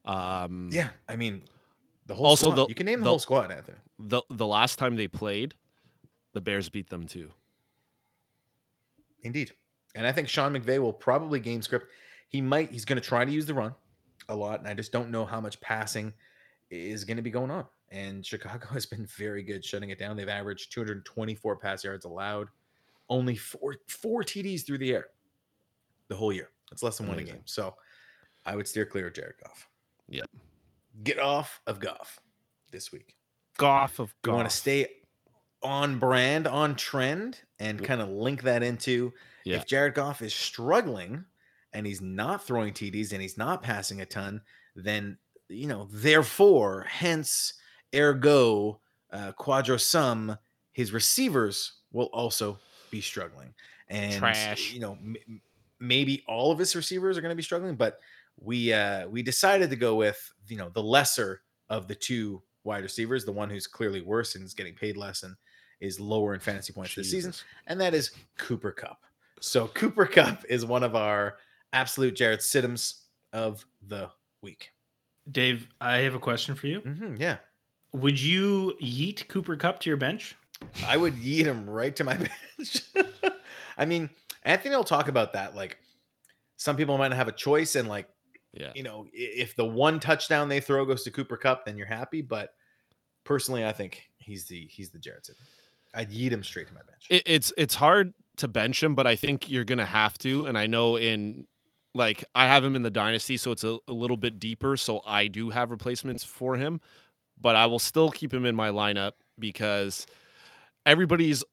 [0.03, 1.43] Um, Yeah, I mean,
[2.08, 2.56] the whole Also, squad.
[2.56, 3.77] the- you can name the, the- whole squad, Anthony.
[3.99, 5.56] The the last time they played,
[6.34, 7.32] the Bears beat them too.
[9.23, 9.51] Indeed.
[9.95, 11.88] And I think Sean McVay will probably game script.
[12.30, 13.73] He might, he's going to try to use the run
[14.30, 14.60] a lot.
[14.60, 16.13] And I just don't know how much passing
[16.69, 17.65] is going to be going on.
[17.89, 20.15] And Chicago has been very good shutting it down.
[20.17, 22.49] They've averaged 224 pass yards allowed,
[23.10, 25.08] only four, four TDs through the air
[26.10, 26.50] the whole year.
[26.72, 27.41] It's less than one a game.
[27.46, 27.76] So
[28.46, 29.67] I would steer clear of Jared Goff.
[30.10, 30.30] Yep.
[31.04, 32.20] Get off of Goff
[32.72, 33.15] this week.
[33.58, 34.88] Goff of You want to stay
[35.63, 39.13] on brand, on trend, and kind of link that into
[39.46, 39.58] Yeah.
[39.58, 41.26] if Jared Goff is struggling
[41.74, 44.41] and he's not throwing TDs and he's not passing a ton,
[44.76, 45.17] then
[45.50, 47.54] you know, therefore, hence,
[47.96, 50.38] ergo, uh, quadro sum,
[50.74, 52.60] his receivers will also
[52.91, 53.54] be struggling.
[53.88, 54.74] And Trash.
[54.74, 55.41] you know, m- m-
[55.80, 58.00] maybe all of his receivers are going to be struggling, but
[58.40, 62.84] we uh we decided to go with you know the lesser of the two wide
[62.84, 63.26] receivers.
[63.26, 65.36] The one who's clearly worse and is getting paid less and
[65.80, 67.34] is lower in fantasy points this season,
[67.68, 69.00] and that is Cooper Kupp.
[69.40, 71.38] So Cooper Kupp is one of our
[71.74, 73.02] absolute Jared Siddums
[73.34, 74.10] of the
[74.42, 74.72] week.
[75.32, 76.80] Dave, I have a question for you.
[76.80, 77.38] hmm yeah,
[77.94, 80.36] Would you yeet Cooper Kupp to your bench?
[80.88, 82.18] I would yeet him right to my
[82.58, 82.82] bench.
[83.78, 84.10] I mean,
[84.48, 85.56] Anthony will talk about that.
[85.56, 85.78] Like,
[86.56, 88.08] some people might not have a choice, and like,
[88.54, 88.72] Yeah.
[88.76, 92.22] you know, if the one touchdown they throw goes to Cooper Kupp, then you're happy.
[92.22, 92.50] But
[93.24, 95.46] personally, I think he's the he's the Jared Sidham.
[95.94, 97.06] I'd yeet him straight to my bench.
[97.10, 100.46] It, it's it's hard to bench him, but I think you're gonna have to.
[100.46, 101.46] And I know in
[101.94, 104.78] like I have him in the dynasty, so it's a, a little bit deeper.
[104.78, 106.80] So I do have replacements for him,
[107.40, 110.06] but I will still keep him in my lineup because
[110.86, 111.44] everybody's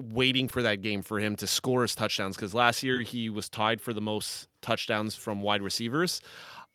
[0.00, 2.36] waiting for that game for him to score his touchdowns.
[2.36, 6.20] Because last year he was tied for the most touchdowns from wide receivers.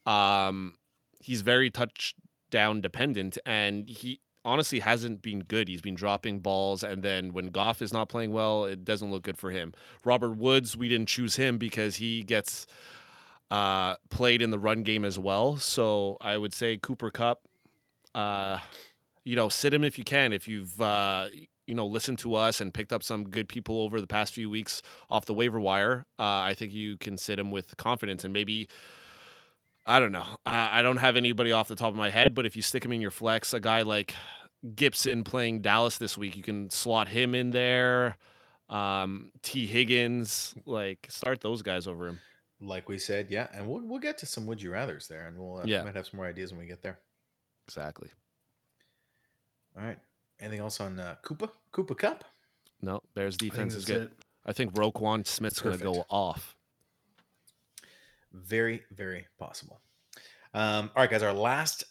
[0.05, 0.75] Um,
[1.19, 5.67] he's very touchdown dependent, and he honestly hasn't been good.
[5.67, 9.23] He's been dropping balls, and then when Goff is not playing well, it doesn't look
[9.23, 9.73] good for him.
[10.05, 12.65] Robert Woods, we didn't choose him because he gets
[13.51, 15.57] uh, played in the run game as well.
[15.57, 17.41] So I would say Cooper Kupp.
[18.15, 18.59] Uh,
[19.23, 20.33] you know, sit him if you can.
[20.33, 21.27] If you've uh,
[21.69, 24.49] you know listened to us and picked up some good people over the past few
[24.49, 28.33] weeks off the waiver wire, uh, I think you can sit him with confidence and
[28.33, 28.67] maybe.
[29.85, 30.25] I don't know.
[30.45, 32.83] I, I don't have anybody off the top of my head, but if you stick
[32.85, 34.13] him in your flex, a guy like
[34.75, 38.17] Gibson playing Dallas this week, you can slot him in there.
[38.69, 39.65] Um, T.
[39.65, 42.19] Higgins, like start those guys over him.
[42.61, 45.37] Like we said, yeah, and we'll we'll get to some would you rather's there, and
[45.39, 45.83] we'll uh, Yeah.
[45.83, 46.99] might have some more ideas when we get there.
[47.67, 48.09] Exactly.
[49.75, 49.97] All right.
[50.39, 52.23] Anything else on uh, Koopa Koopa Cup?
[52.81, 54.03] No, Bears defense is good.
[54.03, 54.11] it.
[54.45, 56.55] I think Roquan Smith's going to go off.
[58.31, 59.81] Very, very possible.
[60.53, 61.23] Um, all right, guys.
[61.23, 61.83] Our last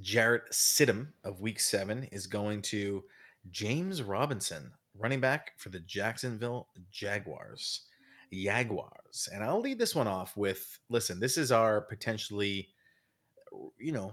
[0.00, 3.04] Jarrett Sidham of week seven is going to
[3.50, 7.82] James Robinson, running back for the Jacksonville Jaguars.
[8.32, 9.28] Jaguars.
[9.32, 12.68] And I'll lead this one off with listen, this is our potentially,
[13.78, 14.12] you know,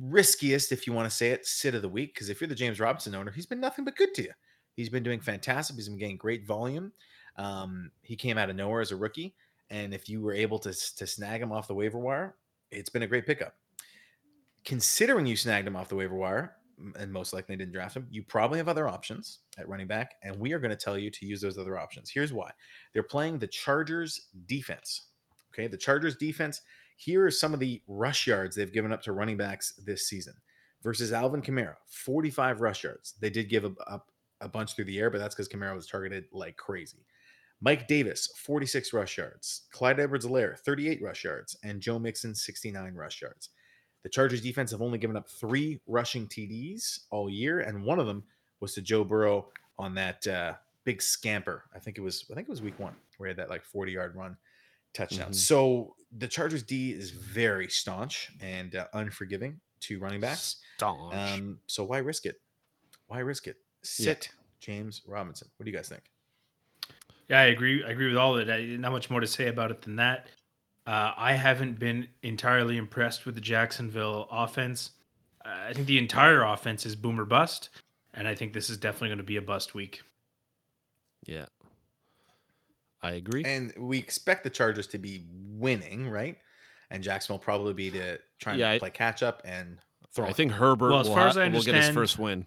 [0.00, 2.14] riskiest, if you want to say it, sit of the week.
[2.14, 4.32] Because if you're the James Robinson owner, he's been nothing but good to you.
[4.74, 5.76] He's been doing fantastic.
[5.76, 6.92] He's been getting great volume.
[7.36, 9.34] Um, he came out of nowhere as a rookie.
[9.70, 12.36] And if you were able to, to snag him off the waiver wire,
[12.70, 13.54] it's been a great pickup.
[14.64, 16.56] Considering you snagged him off the waiver wire,
[16.98, 20.16] and most likely didn't draft him, you probably have other options at running back.
[20.22, 22.10] And we are going to tell you to use those other options.
[22.10, 22.50] Here's why
[22.92, 25.06] they're playing the Chargers defense.
[25.52, 25.68] Okay.
[25.68, 26.60] The Chargers defense,
[26.96, 30.34] here are some of the rush yards they've given up to running backs this season
[30.82, 33.14] versus Alvin Kamara, 45 rush yards.
[33.20, 36.24] They did give up, a bunch through the air, but that's because Kamara was targeted
[36.32, 37.06] like crazy.
[37.60, 39.62] Mike Davis, 46 rush yards.
[39.72, 41.56] Clyde Edwards-Helaire, 38 rush yards.
[41.62, 43.50] And Joe Mixon, 69 rush yards.
[44.02, 48.06] The Chargers defense have only given up three rushing TDs all year, and one of
[48.06, 48.24] them
[48.60, 50.52] was to Joe Burrow on that uh,
[50.84, 51.64] big scamper.
[51.74, 53.64] I think it was I think it was week one where he had that like
[53.64, 54.36] 40 yard run
[54.96, 55.30] touchdown.
[55.30, 55.34] Mhm.
[55.34, 60.56] So the Chargers D is very staunch and uh, unforgiving to running backs.
[60.76, 61.14] Staunch.
[61.14, 62.40] Um, so why risk it?
[63.06, 63.56] Why risk it?
[63.82, 64.30] Sit
[64.60, 65.48] James Robinson.
[65.56, 66.02] What do you guys think?
[67.28, 67.84] Yeah, I agree.
[67.84, 68.52] I agree with all of it.
[68.52, 70.28] I, not much more to say about it than that.
[70.86, 74.92] Uh, I haven't been entirely impressed with the Jacksonville offense.
[75.44, 77.70] Uh, I think the entire offense is boomer bust,
[78.14, 80.02] and I think this is definitely going to be a bust week.
[81.26, 81.46] yeah.
[83.02, 83.44] I agree.
[83.44, 86.38] And we expect the Chargers to be winning, right?
[86.90, 89.78] And Jacksonville probably be to try and Yeah, I- play catch up and
[90.12, 90.26] throw.
[90.26, 92.18] I think Herbert Well, as will, far ha- as I understand, will get his first
[92.18, 92.46] win.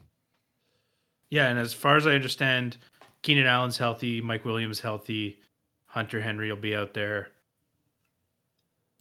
[1.30, 2.78] Yeah, and as far as I understand,
[3.22, 5.40] Keenan Allen's healthy, Mike Williams healthy,
[5.86, 7.30] Hunter Henry will be out there.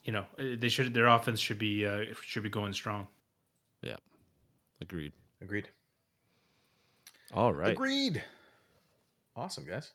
[0.04, 3.06] You know, uh, they should their offense should be uh, should be going strong.
[3.82, 3.96] Yeah,
[4.80, 5.12] agreed.
[5.40, 5.68] agreed.
[7.32, 7.72] All right.
[7.72, 8.22] Agreed.
[9.36, 9.92] Awesome, guys.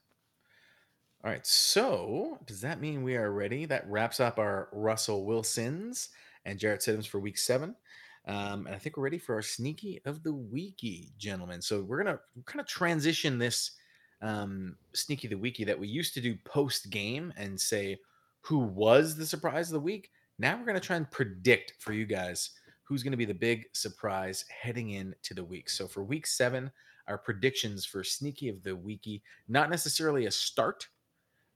[1.24, 1.46] All right.
[1.48, 3.66] So does that mean we are ready?
[3.66, 6.10] That wraps up our Russell Wilsons
[6.44, 7.76] and Jarrett Siddons for week seven.
[8.28, 11.62] Um, and I think we're ready for our sneaky of the weeky, gentlemen.
[11.62, 13.72] So we're gonna kind of transition this
[14.22, 18.00] um, sneaky the weeky that we used to do post game and say
[18.42, 20.10] who was the surprise of the week.
[20.40, 22.50] Now we're gonna try and predict for you guys
[22.84, 25.70] who's gonna be the big surprise heading into the week.
[25.70, 26.70] So for week seven,
[27.08, 30.88] our predictions for sneaky of the weeky, not necessarily a start,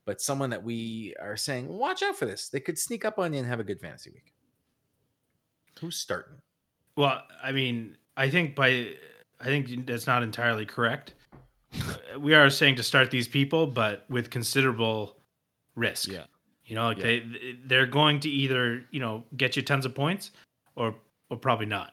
[0.07, 2.47] but someone that we are saying, watch out for this.
[2.49, 4.33] They could sneak up on you and have a good fantasy week.
[5.79, 6.37] Who's starting?
[6.95, 8.93] Well, I mean, I think by
[9.39, 11.13] I think that's not entirely correct.
[11.75, 15.17] Uh, We are saying to start these people, but with considerable
[15.75, 16.07] risk.
[16.09, 16.23] Yeah.
[16.65, 17.03] You know, like Yeah.
[17.03, 20.31] they they're going to either you know get you tons of points,
[20.75, 20.95] or
[21.29, 21.91] or probably not.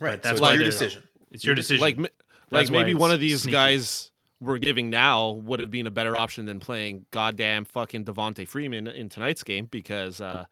[0.00, 0.20] Right.
[0.22, 1.02] that's so why it's your decision.
[1.30, 1.80] It's your decision.
[1.80, 2.06] Like, m-
[2.50, 3.52] like maybe one of these sneaky.
[3.52, 8.46] guys we're giving now would have been a better option than playing goddamn fucking Devonta
[8.46, 10.44] Freeman in tonight's game because uh,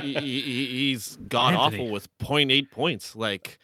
[0.00, 3.14] he, he, he- he's god awful with 0.8 points.
[3.14, 3.58] Like,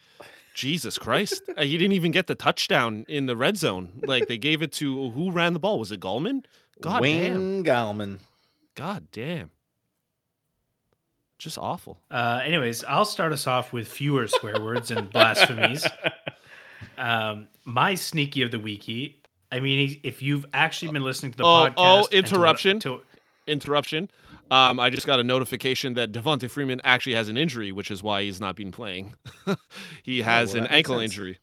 [0.53, 3.89] Jesus Christ, Uh, he didn't even get the touchdown in the red zone.
[4.05, 5.79] Like they gave it to who ran the ball?
[5.79, 6.45] Was it Gallman?
[6.81, 7.63] God damn.
[7.63, 8.19] Gallman.
[8.75, 9.51] God damn.
[11.37, 11.97] Just awful.
[12.09, 15.85] Uh, anyways, I'll start us off with fewer swear words and blasphemies.
[16.97, 19.15] Um, my sneaky of the weeky.
[19.51, 22.79] I mean, if you've actually been listening to the Oh, podcast, oh, and to interruption.
[22.81, 23.01] to-
[23.47, 24.09] Interruption.
[24.51, 28.01] Um, I just got a notification that Devonta Freeman actually has an injury, which is
[28.03, 29.15] why he's not been playing.
[30.03, 31.11] he has well, an ankle sense.
[31.11, 31.39] injury.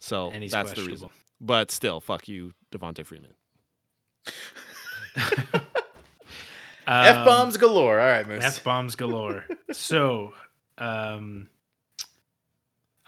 [0.00, 1.08] So and he's that's the reason.
[1.40, 3.32] But still, fuck you, Devonta Freeman.
[6.86, 8.00] F bombs Um, galore.
[8.00, 8.44] All right, Moose.
[8.44, 9.44] F bombs galore.
[9.72, 10.32] so,
[10.78, 11.48] um,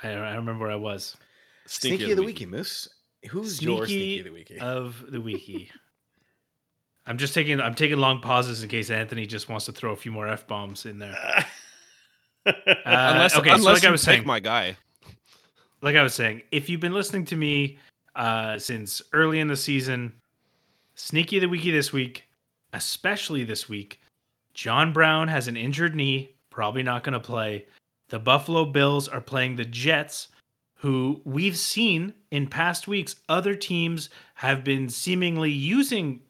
[0.02, 1.16] I don't, I remember where I was.
[1.66, 2.88] Sneaky, of the weeky, Moose.
[3.28, 4.58] Who's your sneaky of the weeky?
[4.58, 5.70] of the wiki.
[7.06, 9.96] I'm just taking I'm taking long pauses in case Anthony just wants to throw a
[9.96, 11.44] few more f bombs in there.
[12.46, 12.54] Uh,
[12.86, 14.74] unless okay, unless so like I was saying, my guy.
[15.82, 17.78] like I was saying, if you've been listening to me
[18.16, 20.10] uh, since early in the season,
[20.94, 22.24] sneaky of the wiki this week,
[22.72, 24.00] especially this week,
[24.54, 27.66] John Brown has an injured knee, probably not going to play.
[28.10, 30.28] The Buffalo Bills are playing the Jets,
[30.74, 33.16] who we've seen in past weeks.
[33.28, 36.20] Other teams have been seemingly using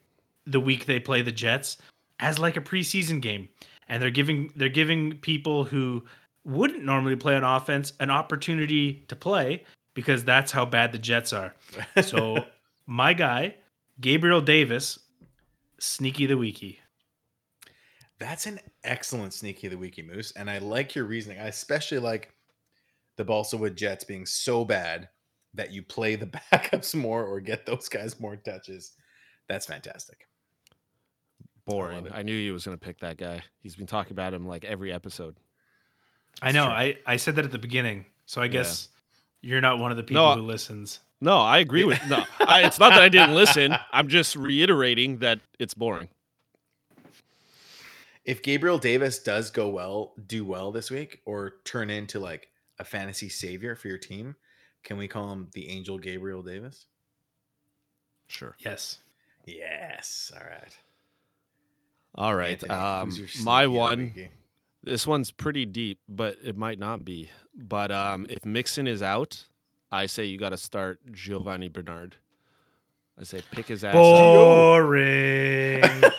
[0.46, 1.78] the week they play the Jets
[2.18, 3.48] as like a preseason game,
[3.88, 6.04] and they're giving they're giving people who
[6.44, 9.64] wouldn't normally play on offense an opportunity to play
[9.94, 11.54] because that's how bad the Jets are.
[12.02, 12.44] So
[12.86, 13.56] my guy,
[14.00, 14.98] Gabriel Davis,
[15.78, 16.79] sneaky the weeky.
[18.20, 20.32] That's an excellent sneaky of the weeky, Moose.
[20.32, 21.40] And I like your reasoning.
[21.40, 22.32] I especially like
[23.16, 25.08] the Balsawood Jets being so bad
[25.54, 28.92] that you play the backups more or get those guys more touches.
[29.48, 30.28] That's fantastic.
[31.66, 32.06] Boring.
[32.06, 32.12] it.
[32.14, 33.42] I knew he was going to pick that guy.
[33.60, 35.36] He's been talking about him like every episode.
[36.42, 36.64] I know.
[36.66, 36.72] true.
[36.74, 38.88] I, I said that at the beginning, so I guess
[39.40, 41.00] you're not one of the people No, who listens.
[41.20, 42.24] No, I agree with no.
[42.38, 43.74] I, it's not that I didn't listen.
[43.92, 46.08] I'm just reiterating that it's boring.
[48.24, 52.84] If Gabriel Davis does go well, do well this week, or turn into like a
[52.84, 54.36] fantasy savior for your team,
[54.84, 56.86] can we call him the Angel Gabriel Davis?
[58.28, 58.54] Sure.
[58.58, 58.98] Yes.
[59.46, 60.30] Yes.
[60.36, 60.76] All right.
[62.14, 62.62] All right.
[62.62, 63.98] Anthony, Um, my sneaky of the one.
[64.16, 64.28] weeky?
[64.82, 67.30] This one's pretty deep, but it might not be.
[67.54, 69.44] But um, if Mixon is out,
[69.92, 72.16] I say you got to start Giovani Bernard.
[73.18, 73.94] I say pick his ass.
[73.94, 74.00] up.
[74.00, 75.82] Boring.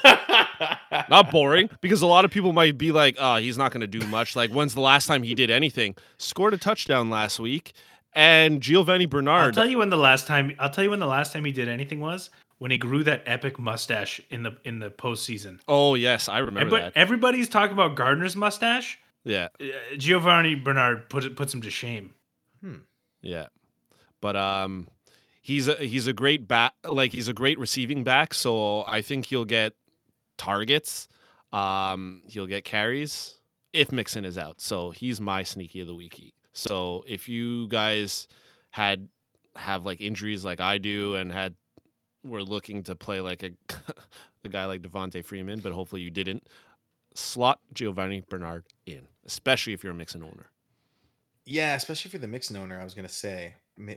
[1.12, 3.88] Not boring, because a lot of people might be like, "Oh, he's not going to
[3.88, 5.95] do much." Like, when's the last time he did anything?
[6.17, 7.74] Scored a touchdown last week,
[8.13, 9.34] and Giovani Bernard.
[9.34, 9.54] I'll Bernard.
[9.56, 11.67] tell you when the last time I'll tell you when the last time he did
[11.67, 15.60] anything was when he grew that epic mustache in the in the postseason.
[15.67, 16.97] oh yes, I remember Everybody, that.
[17.00, 18.97] everybody's talking about Gardner's mustache.
[19.24, 19.65] Yeah, Uh,
[19.97, 22.13] Giovani Bernard put it puts him to shame.
[23.21, 23.47] yeah.
[24.21, 24.88] But um,
[25.41, 26.74] he's a he's a great back.
[26.88, 28.34] Like he's a great receiving back.
[28.34, 29.74] So I think he'll get
[30.41, 31.08] targets.
[31.54, 33.36] Um, he'll get carries
[33.73, 34.60] if Mixon is out.
[34.60, 36.34] So he's my sneaky of the week.
[36.54, 38.27] So if you guys
[38.71, 39.08] had
[39.56, 41.54] have like injuries like I do and had
[42.23, 43.51] were looking to play like a
[44.43, 46.47] a guy like Devonta Freeman, but hopefully you didn't,
[47.13, 50.47] slot Giovani Bernard in, especially if you're a Mixon owner.
[51.45, 53.54] Yeah, especially for the Mixon owner, I was gonna say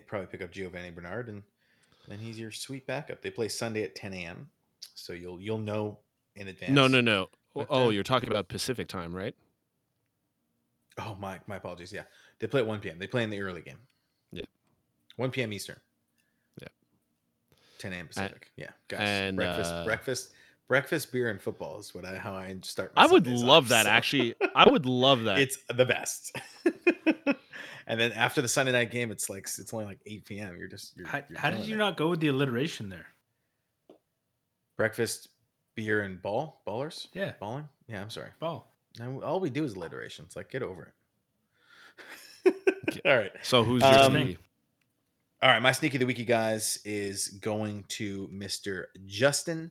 [0.07, 1.42] probably pick up Giovani Bernard, and
[2.07, 3.22] then he's your sweet backup.
[3.22, 4.51] They play Sunday at 10 a.m.,
[4.95, 5.99] so you'll you'll know
[6.37, 6.72] in advance.
[6.72, 7.28] No, no, no.
[7.55, 9.35] But, oh, uh, you're talking about Pacific time, right?
[10.99, 11.93] Oh my my apologies.
[11.93, 12.03] Yeah,
[12.39, 12.99] they play at 1 p.m.
[12.99, 13.78] They play in the early game.
[14.32, 14.45] Yeah.
[15.16, 15.53] 1 p.m.
[15.53, 15.76] Eastern.
[16.61, 16.68] Yeah.
[17.78, 18.09] 10 a.m.
[18.09, 18.51] Pacific.
[18.57, 19.01] yeah, guys.
[19.01, 20.32] and, breakfast, uh, breakfast,
[20.68, 22.93] breakfast, beer, and football is what I how I start.
[22.95, 23.85] my I would Sundays love off, that.
[23.87, 25.39] so Actually, I would love that.
[25.41, 26.37] It's the best.
[27.87, 30.57] and then after the Sunday night game, it's like it's only like 8 p.m.
[30.57, 31.78] You're just you're, How, you're how did you it.
[31.78, 33.07] not go with the alliteration there?
[34.76, 35.28] breakfast,
[35.75, 37.07] beer, and ball ballers?
[37.12, 37.68] Yeah, Balling?
[37.89, 38.31] Yeah, I'm sorry.
[38.41, 38.70] ball.
[38.99, 40.25] No, all we do is alliteration.
[40.27, 40.93] It's like get over
[42.47, 42.55] it.
[43.05, 43.33] all right.
[43.43, 44.39] so who's your Um, sneaky?
[45.43, 48.85] All right, my sneaky of the weeky guys is going to Mr.
[49.07, 49.70] Justin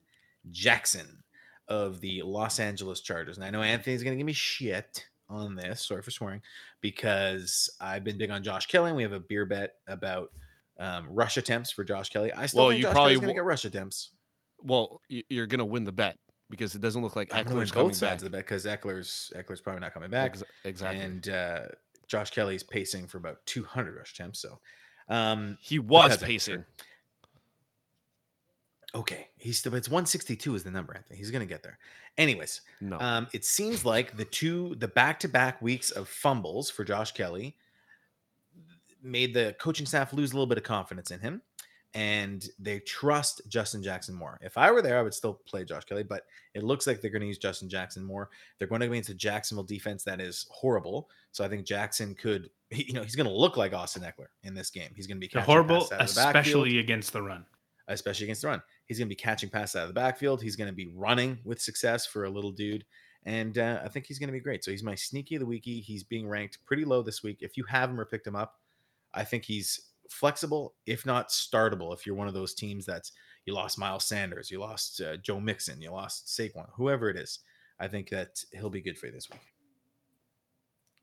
[0.51, 1.23] Jackson
[1.67, 3.37] of the Los Angeles Chargers.
[3.37, 5.85] And I know Anthony's going to give me shit on this.
[5.85, 6.41] Sorry for swearing,
[6.81, 8.89] because I've been big on Josh Kelley.
[8.89, 10.31] And we have a beer bet about
[10.79, 12.31] um, rush attempts for Josh Kelley.
[12.33, 14.09] I still Well, think you Josh probably Kelley's going to get rush attempts.
[14.63, 16.17] Well, you're gonna win the bet
[16.49, 18.13] because it doesn't look like Ekeler's coming both sides back.
[18.13, 20.37] of the bet because Ekeler's Ekeler's probably not coming back.
[20.63, 21.01] Exactly.
[21.01, 21.59] And uh,
[22.07, 24.39] Josh Kelley's pacing for about 200 rush attempts.
[24.39, 24.59] So
[25.09, 26.63] um, He was pacing.
[28.95, 30.95] okay, he's still it's 162 is the number.
[30.95, 31.17] Anthony.
[31.17, 31.77] He's gonna get there.
[32.17, 32.99] Anyways, No.
[32.99, 37.11] um, it seems like the two the back to back weeks of fumbles for Josh
[37.11, 37.55] Kelley
[39.01, 41.41] made the coaching staff lose a little bit of confidence in him.
[41.95, 44.39] And they trust Justin Jackson more.
[44.41, 46.23] If I were there, I would still play Josh Kelley, but
[46.55, 48.31] it looks like they're going to use Justin Jackson more.
[48.57, 51.07] They're going to go into Jacksonville defense that is horrible.
[51.31, 54.55] So I think Jackson could, you know, he's going to look like Austin Ekeler in
[54.55, 54.89] this game.
[54.95, 57.45] He's going to be catching horrible, passes out of the backfield especially against the run.
[57.87, 58.61] especially against the run.
[58.85, 60.41] He's going to be catching passes out of the backfield.
[60.41, 62.85] He's going to be running with success for a little dude.
[63.25, 64.63] And uh, I think he's going to be great.
[64.63, 65.81] So he's my sneaky of the weeky.
[65.81, 67.37] He's being ranked pretty low this week.
[67.41, 68.59] If you have him or picked him up,
[69.13, 69.79] I think he's
[70.13, 71.93] flexible, if not startable.
[71.93, 73.11] If you're one of those teams that's
[73.45, 77.39] you lost Miles Sanders, you lost uh, Joe Mixon, you lost Saquon, whoever it is,
[77.79, 79.41] I think that he'll be good for you this week.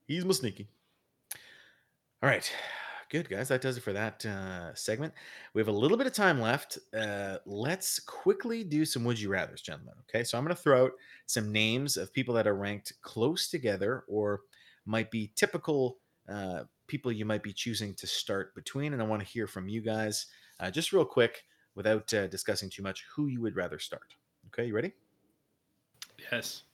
[0.06, 0.68] He's my sneaky.
[2.22, 2.50] All right.
[3.10, 3.48] Good, guys.
[3.48, 5.12] That does it for that uh, segment.
[5.52, 6.78] We have a little bit of time left.
[6.96, 9.94] Uh, let's quickly do some would you rather's, gentlemen.
[10.08, 10.22] Okay.
[10.22, 10.92] So I'm going to throw out
[11.26, 14.42] some names of people that are ranked close together or
[14.86, 15.98] might be typical
[16.28, 18.92] uh, people you might be choosing to start between.
[18.92, 20.26] And I want to hear from you guys
[20.58, 21.44] uh, just real quick
[21.76, 24.14] without uh, discussing too much who you would rather start.
[24.48, 24.66] Okay.
[24.66, 24.92] You ready?
[26.32, 26.64] Yes.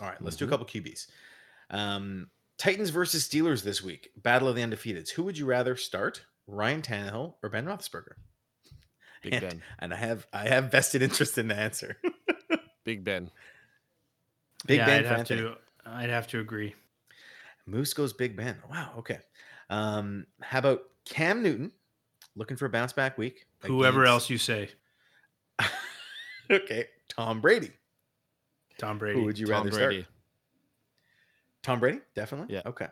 [0.00, 0.50] All right, let's do a Mhm.
[0.50, 1.06] couple QBs.
[1.70, 4.10] Um, Titans versus Steelers this week.
[4.16, 5.10] Battle of the undefeateds.
[5.10, 6.24] Who would you rather start?
[6.46, 8.14] Ryan Tannehill or Ben Roethlisberger?
[9.22, 9.62] Big and, Ben.
[9.78, 11.96] And I have I have vested interest in the answer.
[12.84, 13.30] Big Ben.
[14.66, 15.56] Big yeah, Ben I'd have to.
[15.86, 16.74] I'd have to agree.
[17.66, 18.56] Moose goes Big Ben.
[18.70, 18.94] Wow.
[18.98, 19.20] Okay.
[19.70, 21.72] Um, how about Cam Newton?
[22.36, 23.46] Looking for a bounce back week.
[23.60, 24.68] Whoever against- else you say,
[26.50, 26.86] okay.
[27.08, 27.70] Tom Brady.
[28.78, 29.18] Tom Brady.
[29.18, 30.02] Who would you Tom rather Brady.
[30.02, 30.14] start?
[31.62, 32.54] Tom Brady, definitely.
[32.54, 32.62] Yeah.
[32.66, 32.86] Okay.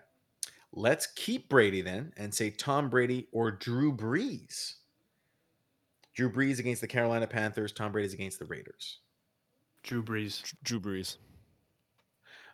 [0.72, 4.74] Let's keep Brady then and say Tom Brady or Drew Brees.
[6.14, 7.72] Drew Brees against the Carolina Panthers.
[7.72, 8.98] Tom Brady's against the Raiders.
[9.82, 10.42] Drew Brees.
[10.62, 11.16] Drew Brees.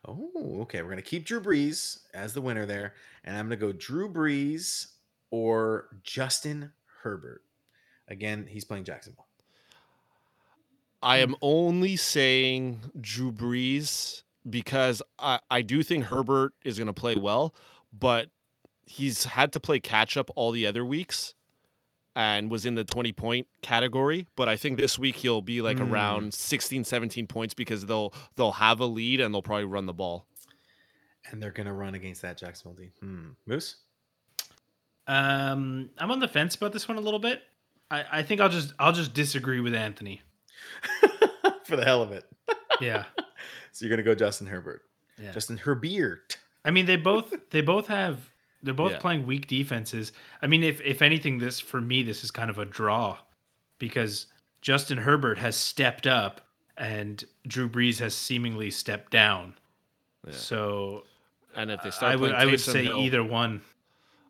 [0.06, 0.82] Oh, okay.
[0.82, 2.94] We're gonna keep Drew Brees as the winner there,
[3.24, 4.88] and I'm gonna go Drew Brees
[5.30, 7.42] or Justin Herbert.
[8.08, 9.26] Again, he's playing Jacksonville.
[11.02, 16.94] I am only saying Drew Brees because I, I do think Herbert is going to
[16.94, 17.54] play well,
[17.92, 18.28] but
[18.86, 21.34] he's had to play catch up all the other weeks
[22.16, 24.26] and was in the 20 point category.
[24.36, 25.90] But I think this week he'll be like Mm.
[25.90, 29.92] around 16, 17 points because they'll they'll have a lead and they'll probably run the
[29.92, 30.26] ball.
[31.30, 32.92] And they're gonna run against that Jacksonville team.
[33.00, 33.28] Hmm.
[33.46, 33.76] Moose?
[35.06, 37.42] Um, I'm on the fence about this one a little bit.
[37.90, 40.22] I, I think I'll just I'll just disagree with Anthony.
[41.66, 42.24] For the hell of it.
[42.80, 43.04] Yeah.
[43.72, 44.82] So you're gonna go Justin Herbert.
[45.20, 45.32] Yeah.
[45.32, 46.38] Justin Herbert.
[46.64, 48.30] I mean, they both they both have
[48.64, 48.98] they're both Yeah.
[48.98, 50.12] playing weak defenses.
[50.42, 53.18] I mean, if if anything, this for me this is kind of a draw
[53.78, 54.26] because
[54.62, 56.40] Justin Herbert has stepped up
[56.76, 59.54] and Drew Brees has seemingly stepped down.
[60.26, 60.32] Yeah.
[60.32, 61.04] So
[61.54, 63.60] And if they start I would playing I would say Hill, either one.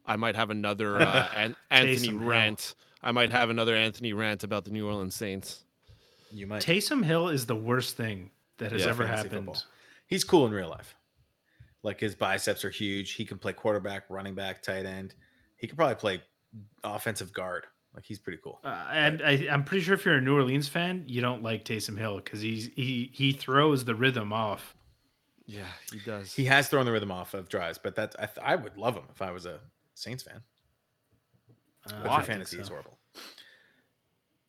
[0.07, 2.29] I might have another uh, An- Anthony Taysom Hill.
[2.29, 2.75] rant.
[3.03, 5.63] I might have another Anthony rant about the New Orleans Saints.
[6.31, 6.63] You might.
[6.63, 9.31] Taysom Hill is the worst thing that has Yeah, ever happened.
[9.47, 9.63] football.
[10.07, 10.95] He's cool in real life.
[11.85, 13.13] Like his biceps are huge.
[13.13, 15.15] He can play quarterback, running back, tight end.
[15.57, 16.23] He could probably play
[16.83, 17.67] offensive guard.
[17.95, 18.59] Like he's pretty cool.
[18.65, 21.65] Uh, and I, I'm pretty sure if you're a New Orleans fan, you don't like
[21.65, 24.75] Taysom Hill because he's he he throws the rhythm off.
[25.47, 26.33] Yeah, he does.
[26.33, 29.05] He has thrown the rhythm off of drives, but that I, I would love him
[29.15, 29.61] if I was a
[29.95, 30.41] Saints fan.
[31.87, 32.73] Uh, But I for fantasy, he's so.
[32.73, 32.99] horrible.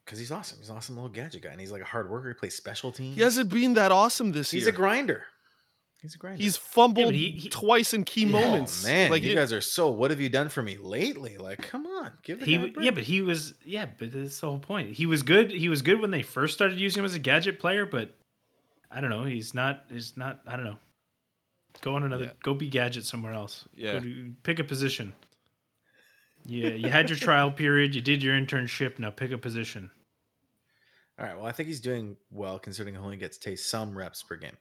[0.06, 0.60] Because he's awesome.
[0.60, 2.30] He's an awesome little gadget guy, and he's like a hard worker.
[2.30, 3.16] He plays special teams.
[3.18, 4.70] he hasn't been that awesome this He's year.
[4.72, 5.24] He's a grinder.
[6.02, 6.44] He's a grinder.
[6.44, 8.32] He's fumbled he- he- twice in key Yeah.
[8.32, 8.84] moments.
[8.86, 9.90] Oh, man, like you it- guys are so.
[9.90, 11.38] What have you done for me lately?
[11.38, 12.86] Like, come on, give the He guy a w- break.
[12.86, 14.92] yeah, but he was yeah, but that's the whole point.
[14.96, 15.50] He was good.
[15.52, 18.14] He was good when they first started using him as a gadget player, but
[18.92, 19.24] I don't know.
[19.24, 19.86] He's not.
[19.90, 20.42] He's not.
[20.46, 20.78] I don't know.
[21.82, 22.26] Go on another.
[22.26, 22.32] Yeah.
[22.44, 23.68] Go be gadget somewhere else.
[23.76, 23.94] Yeah.
[23.94, 25.14] Go to, pick a position.
[26.46, 27.96] Yeah, you had your trial period.
[27.96, 29.00] You did your internship.
[29.00, 29.90] Now pick a position.
[31.18, 31.36] All right.
[31.36, 34.36] Well, I think he's doing well considering he only gets to taste some reps per
[34.36, 34.56] game.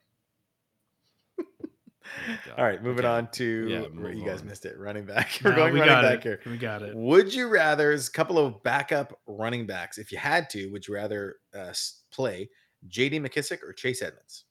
[2.47, 2.55] God.
[2.59, 3.15] All right, moving Okay.
[3.15, 4.49] on to Yeah, you move guys on.
[4.49, 4.79] missed it.
[4.79, 5.39] Running back.
[5.45, 6.23] We're No, going we running back it.
[6.23, 6.41] here.
[6.47, 6.95] We got it.
[6.95, 7.85] Would you rather?
[7.85, 9.99] There's a couple of backup running backs.
[9.99, 11.73] If you had to, would you rather uh,
[12.13, 12.49] play
[12.89, 13.21] J.D.
[13.21, 14.45] McKissic or Chase Edmonds?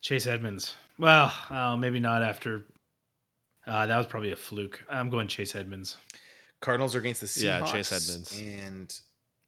[0.00, 0.74] Chase Edmonds.
[0.98, 2.66] Well, uh, maybe not after.
[3.66, 4.82] Uh, that was probably a fluke.
[4.88, 5.96] I'm going Chase Edmonds.
[6.60, 7.42] Cardinals are against the Seahawks.
[7.42, 8.40] Yeah, Chase Edmonds.
[8.40, 8.94] And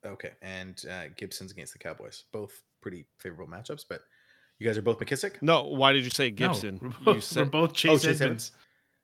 [0.05, 2.25] okay, and uh, Gibson's against the Cowboys.
[2.33, 4.03] Both pretty favorable matchups, but
[4.61, 5.35] you guys are both McKissic.
[5.41, 6.79] No, why did you say No, Gibson?
[6.81, 8.53] we're, you both, we're both Chase Chase Edmonds.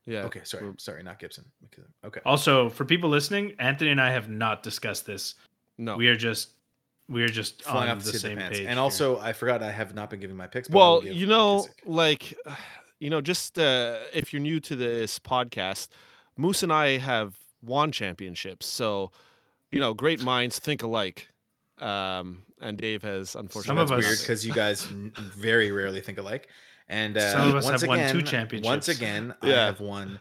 [0.05, 0.21] Yeah.
[0.27, 1.45] Okay, sorry, we're- sorry, not Gibson.
[1.65, 1.89] McKinnon.
[2.07, 2.21] Okay.
[2.25, 5.35] Also, for people listening, Anthony and I have not discussed this.
[5.79, 5.97] No.
[5.97, 6.51] We are just
[7.09, 8.59] we are just Flying on off the the same the page.
[8.61, 8.79] And here.
[8.79, 10.69] also, I forgot I have not been giving my picks.
[10.69, 11.69] but I will well, you know, McKissic.
[11.87, 12.35] like,
[13.01, 15.89] you know, just uh, if you're new to this podcast,
[16.37, 18.67] Moose and I have won championships.
[18.67, 19.11] So,
[19.73, 21.29] you know, great minds think alike.
[21.79, 26.19] Um, and Dave has unfortunately Some of us- weird because you guys very rarely think
[26.19, 26.49] alike.
[26.89, 28.67] And uh, Some of us once have won two again, championships.
[28.69, 30.21] Once again, I have won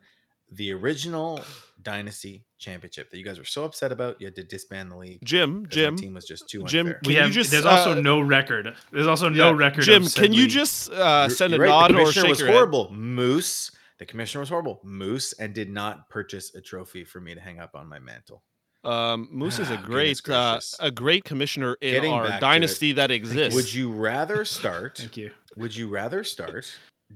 [0.51, 1.39] the original
[1.81, 4.19] Dynasty Championship that you guys were so upset about.
[4.19, 5.19] You had to disband the league.
[5.23, 6.99] Jim, Jim, my team was just too Jim, unfair.
[7.01, 8.73] can we you have just, there's also uh, no record.
[8.91, 9.83] There's also no yeah, record.
[9.83, 10.49] Jim, said can you league.
[10.51, 12.55] just uh, You're- send a you're right, nod the or commissioner shake was your head?
[12.55, 12.91] horrible.
[12.91, 14.79] Moose, the commissioner was horrible.
[14.83, 18.41] Moose, and did not purchase a trophy for me to hang up on my mantle.
[18.85, 22.41] Um, Moose is a Ah, great, uh, a great commissioner in Getting our back it.
[22.41, 23.55] dynasty that exists.
[23.55, 24.97] Would you rather start?
[24.97, 25.31] Thank you.
[25.57, 26.65] Would you rather start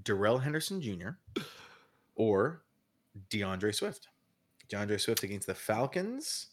[0.03, 1.09] Darrell Henderson Jr.
[2.15, 2.63] or
[3.29, 4.07] D'Andre Swift?
[4.69, 6.47] D'Andre Swift against the Falcons,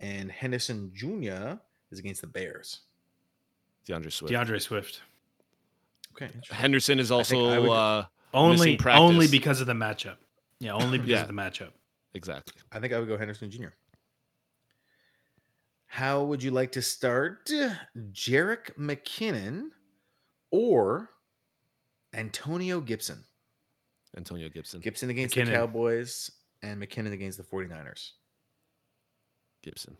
[0.00, 1.54] and Henderson Jr.
[1.90, 2.80] is against the Bears.
[3.86, 4.32] D'Andre Swift?
[4.32, 5.00] D'Andre Swift.
[6.12, 6.30] Okay.
[6.50, 10.16] Henderson is also I would- uh, Only only because of the matchup.
[10.60, 11.20] Yeah, only because Yeah.
[11.22, 11.70] of the matchup.
[12.14, 12.52] exactly.
[12.72, 13.68] I think I would go Henderson Jr.
[15.92, 17.46] How would you like to start
[18.12, 19.70] Jerick McKinnon
[20.52, 21.10] or
[22.14, 23.24] Antonio Gibson?
[24.16, 24.80] Antonio Gibson.
[24.80, 25.46] Gibson against McKinnon.
[25.46, 26.30] the Cowboys
[26.62, 28.10] and McKinnon against the 49ers.
[29.62, 29.96] Gibson.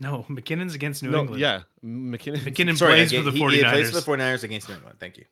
[0.00, 1.40] No, McKinnon's against New no, England.
[1.40, 2.38] yeah, McKinnon.
[2.38, 3.54] McKinnon Sorry, plays I for the get- he- 49ers.
[3.54, 4.96] He plays for the 49ers against New England.
[5.00, 5.24] Thank you.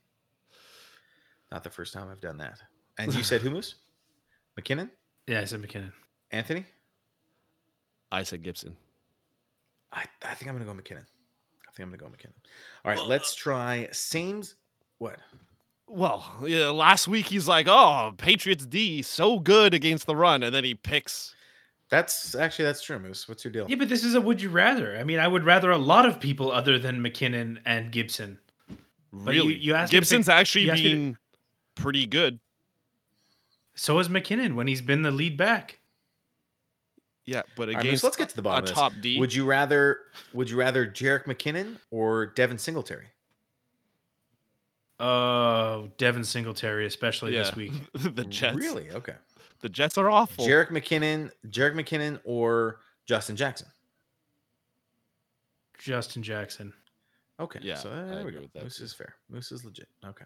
[1.52, 2.58] Not the first time I've done that.
[2.98, 3.76] And you said who Moose?
[4.60, 4.90] McKinnon?
[5.28, 5.92] yeah, I said McKinnon.
[6.32, 6.66] Anthony?
[8.10, 8.76] I said Gibson.
[9.92, 11.04] I, I think I'm going to go McKinnon.
[11.04, 12.32] I think I'm going to go McKinnon.
[12.84, 14.54] All right, let's try Sames.
[14.98, 15.18] What?
[15.88, 20.54] Well, yeah, last week he's like, "Oh, Patriots D so good against the run," and
[20.54, 21.34] then he picks.
[21.90, 23.28] That's actually that's true, Moose.
[23.28, 23.66] What's your deal?
[23.68, 24.96] Yeah, but this is a would you rather.
[24.96, 28.38] I mean, I would rather a lot of people other than McKinnon and Gibson.
[29.12, 31.16] But you- Really, you asked Gibson's pick- actually you asked to-
[31.74, 32.38] pretty good.
[33.74, 35.80] So is McKinnon when he's been the lead back.
[37.24, 38.74] Yeah, but All right, Moose, against let's get to the a bottom of this.
[38.76, 39.18] top D.
[39.20, 40.00] Would you rather
[40.34, 43.06] would you rather Jerick McKinnon or Devin Singletary?
[45.00, 47.72] Oh, Devin Singletary, especially yeah, this week.
[47.94, 48.56] the Jets.
[48.56, 48.90] Really?
[48.90, 49.14] Okay.
[49.60, 50.46] the Jets are awful.
[50.46, 53.66] Jerick McKinnon, Jerick McKinnon or Justin Jackson?
[55.78, 56.72] Justin Jackson.
[57.40, 57.58] Okay.
[57.62, 58.40] Yeah, So I there we agree go.
[58.42, 58.84] with that Moose too.
[58.84, 59.14] is fair.
[59.28, 59.88] Moose is legit.
[60.04, 60.24] Okay.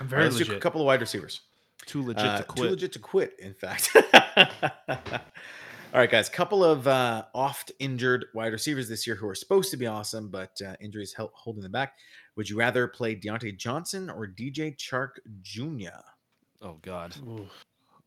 [0.00, 0.56] I'm All very right, let's do legit.
[0.56, 1.42] a couple of wide receivers.
[1.86, 2.64] Too legit Uh, to quit.
[2.64, 3.94] Too legit to quit, in fact.
[5.94, 6.28] All right, guys.
[6.28, 10.28] Couple of uh, oft injured wide receivers this year who are supposed to be awesome,
[10.28, 11.94] but uh, injuries help holding them back.
[12.34, 15.10] Would you rather play Diontae Johnson or DJ Chark
[15.42, 15.94] Jr.?
[16.62, 17.46] Oh God, Ooh,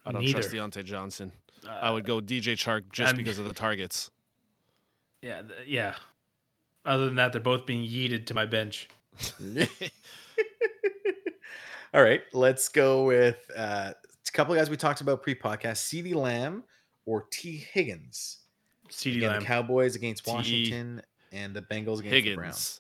[0.06, 0.42] I don't neither.
[0.42, 1.32] trust Diontae Johnson.
[1.68, 4.12] I Uh, would go DJ Chark just I'm- because of the targets.
[5.22, 5.96] Yeah, th- yeah.
[6.86, 8.88] Other than that, they're both being yeeted to my bench.
[11.94, 13.94] All right, let's go with uh,
[14.28, 16.64] a couple of guys we talked about pre-podcast: CeeDee Lamb
[17.08, 18.40] or Tee Higgins.
[18.90, 19.40] CeeDee Again, Lamb.
[19.40, 20.32] the Cowboys against T.
[20.32, 21.02] Washington
[21.32, 22.80] and the Bengals against the Browns.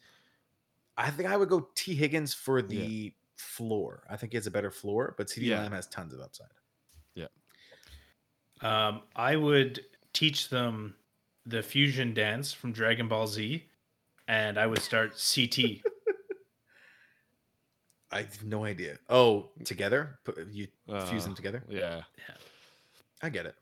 [0.97, 4.03] I think I would go Tee Higgins for the floor.
[4.09, 5.61] I think he has a better floor, but CeeDee Yeah.
[5.61, 6.47] Lamb has tons of upside.
[7.15, 7.28] Yeah.
[8.61, 9.82] Um, I would
[10.13, 10.95] teach them
[11.45, 13.63] the fusion dance from Dragon Ball Z,
[14.28, 15.82] and I would start CT.
[18.11, 18.97] I have no idea.
[19.09, 20.19] Oh, together?
[20.23, 21.61] Put, you fuse Uh, them together?
[21.69, 22.01] Yeah,
[23.21, 23.55] I get it.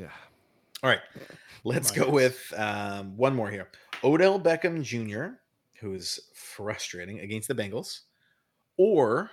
[0.00, 0.10] Yeah.
[0.82, 1.00] All right,
[1.64, 2.14] let's go Minus.
[2.14, 3.68] with um, one more here.
[4.02, 5.34] Odell Beckham Jr.,
[5.78, 8.00] who is frustrating against the Bengals,
[8.78, 9.30] or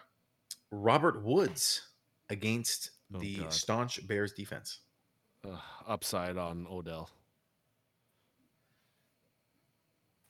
[0.71, 1.81] Robert Woods
[2.29, 3.53] against Oh, the God.
[3.53, 4.79] staunch Bears defense.
[5.47, 5.55] Uh,
[5.87, 7.09] upside on Odell.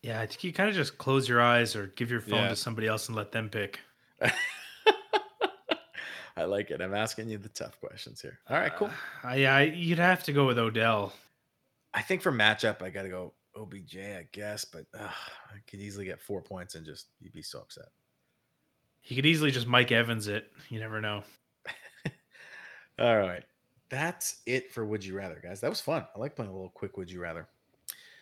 [0.03, 2.49] Yeah, I think you kind of just close your eyes or give your phone Yeah.
[2.49, 3.79] to somebody else and let them pick.
[6.38, 6.81] I like it.
[6.81, 8.38] I'm asking you the tough questions here.
[8.47, 8.91] All right, cool.
[9.25, 11.11] Uh, yeah, I, you'd have to go with Odell.
[11.95, 15.79] I think for matchup, I got to go OBJ, I guess, but uh, I could
[15.79, 17.88] easily get four points and just you'd be so upset.
[19.01, 20.51] He could easily just Mike Evans it.
[20.69, 21.23] You never know.
[22.99, 23.43] All right.
[23.89, 25.59] That's it for Would You Rather, guys.
[25.61, 26.05] That was fun.
[26.15, 27.47] I like playing a little quick Would You Rather.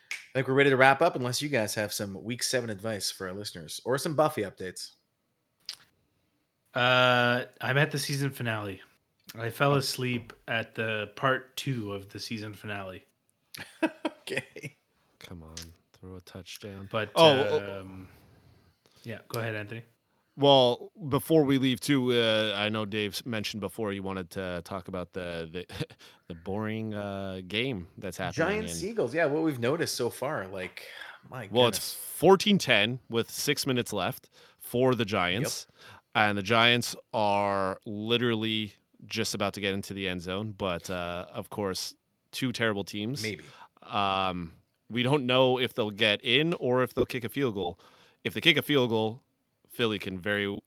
[0.09, 3.11] I think we're ready to wrap up unless you guys have some week seven advice
[3.11, 4.91] for our listeners or some Buffy updates.
[6.75, 8.81] Uh, I'm at the season finale.
[9.37, 13.05] I fell asleep at the part two of the season finale,
[14.21, 14.75] okay.
[15.19, 15.55] Come on,
[15.99, 16.87] throw a touchdown.
[16.91, 18.07] but Oh, oh, um,
[19.03, 19.83] yeah, go ahead, Anthony.
[20.37, 24.89] Well, before we leave too, uh, I know Dave mentioned before you wanted to talk
[24.89, 25.65] about the the,
[26.27, 28.47] the boring uh, game that's happening.
[28.47, 29.13] Giants in- Eagles.
[29.13, 30.83] Yeah, what we've noticed so far, like
[31.29, 31.97] my well, goodness.
[31.97, 35.67] it's 14-10 with six minutes left for the Giants,
[36.15, 38.73] and the Giants are literally
[39.05, 40.55] just about to get into the end zone.
[40.57, 41.93] But uh, of course,
[42.31, 43.21] two terrible teams.
[43.21, 43.43] maybe.
[43.83, 44.53] Um,
[44.89, 47.79] we don't know if they'll get in or if they'll kick a field goal.
[48.23, 49.21] If they kick a field goal,
[49.69, 50.57] Philly can very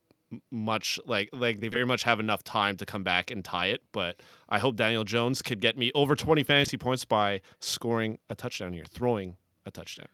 [0.51, 3.81] much like like they very much have enough time to come back and tie it.
[3.93, 8.35] But I hope Daniel Jones could get me over 20 fantasy points by scoring a
[8.35, 9.37] touchdown here, throwing
[9.67, 10.09] a touchdown.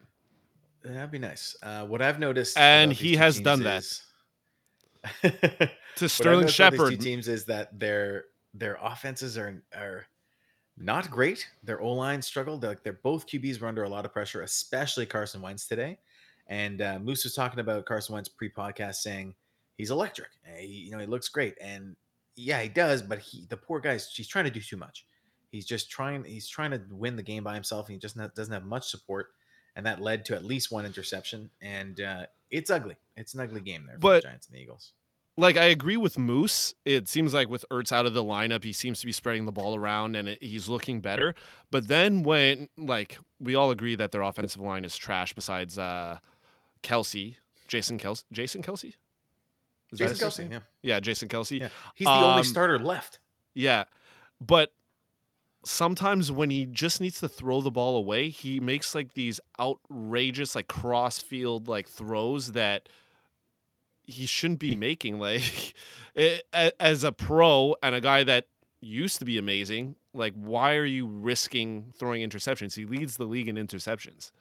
[0.83, 1.55] That'd be nice.
[1.61, 3.83] Uh, what I've noticed, And he has done that.
[5.95, 6.91] To Sterling these Shepard.
[6.91, 10.05] two teams is that their their offenses are are
[10.77, 11.47] not great.
[11.63, 12.61] Their O line struggled.
[12.61, 15.97] They're, like they're both QBs were under a lot of pressure, especially Carson Wentz today.
[16.47, 19.33] And uh, Moose was talking about Carson Wentz pre-podcast, saying
[19.77, 20.29] he's electric.
[20.57, 21.95] He, you know, he looks great, and
[22.35, 23.01] yeah, he does.
[23.01, 25.05] But he, the poor guy's, he's trying to do too much.
[25.51, 26.25] He's just trying.
[26.25, 28.89] He's trying to win the game by himself, and he just not, doesn't have much
[28.89, 29.27] support.
[29.75, 31.49] And that led to at least one interception.
[31.61, 32.95] And uh, it's ugly.
[33.17, 34.93] It's an ugly game there for But- the Giants and the Eagles.
[35.37, 36.73] like I agree with Moose.
[36.85, 39.51] It seems like with Ertz out of the lineup, he seems to be spreading the
[39.51, 41.35] ball around and it, he's looking better.
[41.71, 46.19] But then when like we all agree that their offensive line is trash, besides uh
[46.83, 47.35] Kelce,
[47.67, 48.93] Jason Kelce, Jason Kelce,
[49.91, 50.59] Is Jason Kelce, yeah.
[50.81, 51.69] yeah, Jason Kelce, Yeah.
[51.95, 53.19] He's the only Um, starter left.
[53.53, 53.85] yeah.
[54.39, 54.71] But
[55.65, 60.55] sometimes when he just needs to throw the ball away, he makes like these outrageous
[60.55, 62.87] like cross field like throws that
[64.03, 65.73] he shouldn't be making like
[66.79, 68.45] as a pro and a guy that
[68.81, 73.47] used to be amazing like why are you risking throwing interceptions he leads the league
[73.47, 74.31] in interceptions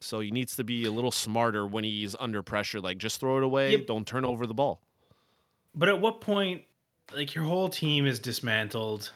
[0.00, 3.36] so he needs to be a little smarter when he's under pressure like just throw
[3.36, 3.86] it away Yep.
[3.86, 4.80] don't turn over the ball
[5.74, 6.62] But at what point,
[7.14, 9.12] like your whole team is dismantled?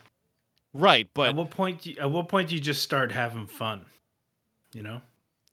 [0.74, 1.82] Right but at what point?
[1.82, 3.86] Do you, at what point do you just start having fun?
[4.74, 5.00] You know.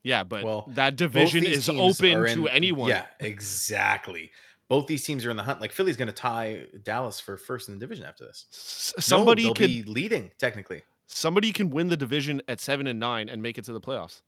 [0.04, 2.90] Yeah, but Well, that division is open are to anyone.
[2.90, 4.32] Yeah, exactly.
[4.68, 5.62] Both these teams are in the hunt.
[5.62, 8.46] Like Philly's going to tie Dallas for first in the division after this.
[8.52, 10.82] S- Somebody they'll could be leading technically.
[11.06, 14.22] somebody can win the division at seven and nine and make it to the playoffs.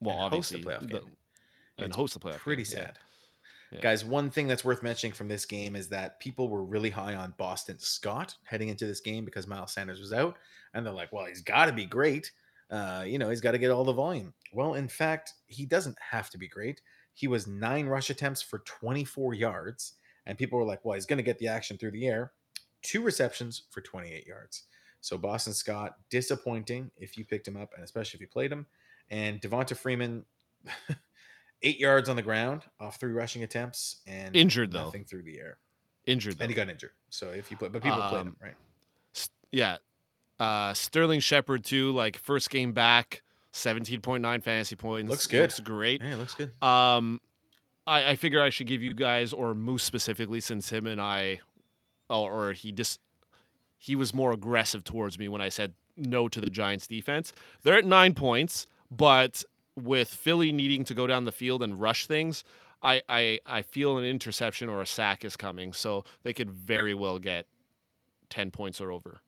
[0.00, 1.08] Well, And host the obviously, playoff the-
[1.78, 2.38] and It's host the playoff.
[2.38, 2.98] Pretty game, sad.
[2.98, 3.00] Yeah.
[3.80, 7.14] Guys, one thing that's worth mentioning from this game is that people were really high
[7.14, 10.36] on Boston Scott heading into this game because Miles Sanders was out.
[10.74, 12.32] And they're like, well, he's got to be great.
[12.70, 14.32] Uh, you know, he's got to get all the volume.
[14.52, 16.80] Well, in fact, he doesn't have to be great.
[17.14, 19.94] He was nine rush attempts for 24 yards.
[20.26, 22.32] And people were like, well, he's going to get the action through the air.
[22.82, 24.64] Two receptions for 28 yards.
[25.00, 28.66] So Boston Scott, disappointing if you picked him up, and especially if you played him.
[29.10, 30.24] And Devonta Freeman,
[31.64, 34.84] eight yards on the ground off three rushing attempts and Injured, though.
[34.84, 35.58] nothing through the air.
[36.06, 36.36] Injured.
[36.38, 36.90] And he got injured.
[37.10, 38.54] So if you play, but people played him Um, right.
[39.50, 39.78] Yeah.
[40.38, 41.92] Uh, Sterling Shepard too.
[41.92, 45.08] Like first game back, seventeen point nine fantasy points.
[45.08, 45.42] Looks good.
[45.42, 46.02] Looks great.
[46.02, 46.50] Yeah, it looks good.
[46.62, 47.20] Um,
[47.86, 51.40] I, I figure I should give you guys or Moose specifically, since him and I,
[52.10, 53.00] or, or he just
[53.78, 57.32] he was more aggressive towards me when I said no to the Giants defense.
[57.62, 59.44] They're at nine points, but
[59.76, 62.44] with Philly needing to go down the field and rush things,
[62.82, 66.94] I I, I feel an interception or a sack is coming, so they could very
[66.94, 67.46] well get
[68.30, 69.20] ten points or over.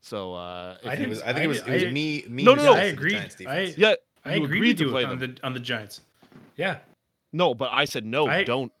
[0.00, 1.22] So uh, if I I think it was.
[1.22, 1.60] I think I it was.
[1.62, 2.24] did- It was I- me.
[2.28, 2.42] Me.
[2.44, 2.72] No, no, no.
[2.74, 3.46] I for the agreed.
[3.48, 5.34] I- yeah, I agreed agreed to play on them.
[5.36, 6.00] the on the Giants.
[6.56, 6.78] Yeah.
[7.32, 8.26] no, but I said no.
[8.28, 8.72] I- don't.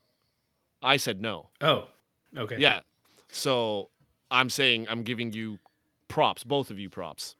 [0.82, 1.48] I said no.
[1.60, 1.88] Oh.
[2.36, 2.56] Okay.
[2.58, 2.80] Yeah.
[3.30, 3.88] So
[4.30, 5.58] I'm saying I'm giving you
[6.08, 7.34] props, both of you props.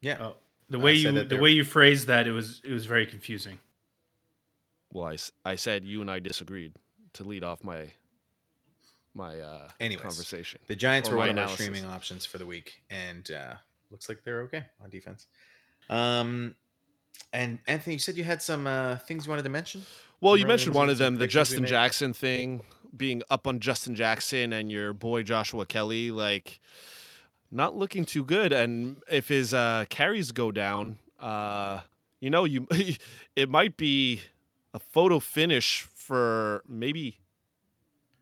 [0.00, 0.18] Yeah.
[0.20, 0.34] Oh,
[0.70, 3.58] the way you the way you phrased that it was it was very confusing.
[4.92, 6.72] Well, I, I said you and I disagreed
[7.14, 7.90] to lead off my
[9.14, 10.02] my uh Anyways.
[10.02, 10.60] conversation.
[10.68, 13.54] The Giants Or were my one of our streaming options for the week, and uh,
[13.90, 15.26] looks like they're okay on defense.
[15.88, 16.54] Um,
[17.32, 19.82] and Anthony, you said you had some uh, things you wanted to mention.
[20.20, 21.64] Well, you mentioned one of them, the Justin?
[21.64, 22.62] Jackson thing,
[22.96, 26.60] being up on Justin Jackson and your boy Joshua Kelley, like
[27.50, 28.52] not looking too good.
[28.52, 31.80] And if his uh, carries go down, uh,
[32.20, 32.66] you know, you
[33.36, 34.20] it might be
[34.74, 37.18] a photo finish for maybe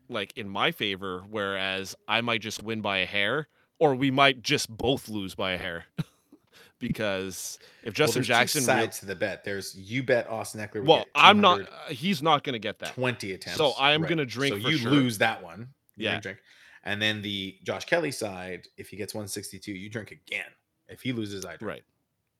[0.09, 4.41] like in my favor, whereas I might just win by a hair, or we might
[4.41, 5.85] just both lose by a hair.
[6.79, 9.43] because if Justin two Jackson, real- sides to the bet.
[9.43, 10.85] There's you bet Austin Ekeler.
[10.85, 11.61] well, I'm not.
[11.61, 12.93] uh, He's not going to get that.
[12.93, 13.57] 20 attempts.
[13.57, 14.91] So I am gonna drink So you sure.
[14.91, 15.69] lose that one.
[15.97, 16.11] You Yeah.
[16.11, 16.37] drink, drink.
[16.83, 20.45] And then the Josh Kelley side, if he gets 162, you drink again.
[20.87, 21.61] If he loses, I drink.
[21.61, 21.83] Right.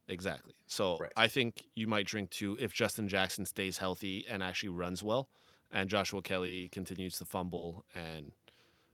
[0.07, 0.53] Exactly.
[0.67, 1.11] So Right.
[1.15, 5.29] I think you might drink too if Justin Jackson stays healthy and actually runs well.
[5.71, 8.31] and Joshua Kelley continues to fumble and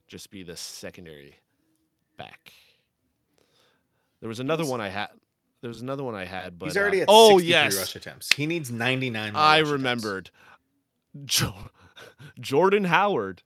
[0.08, 1.36] just be the secondary
[2.18, 2.52] back.
[4.20, 5.08] There was another one I had.
[5.62, 7.96] There was another one I had, but He's already uh, at oh 63 yes, rush
[7.96, 8.34] attempts.
[8.36, 10.30] He needs 99 I rush remembered.
[11.24, 11.70] Jo-
[12.40, 13.42] Jordan Howard.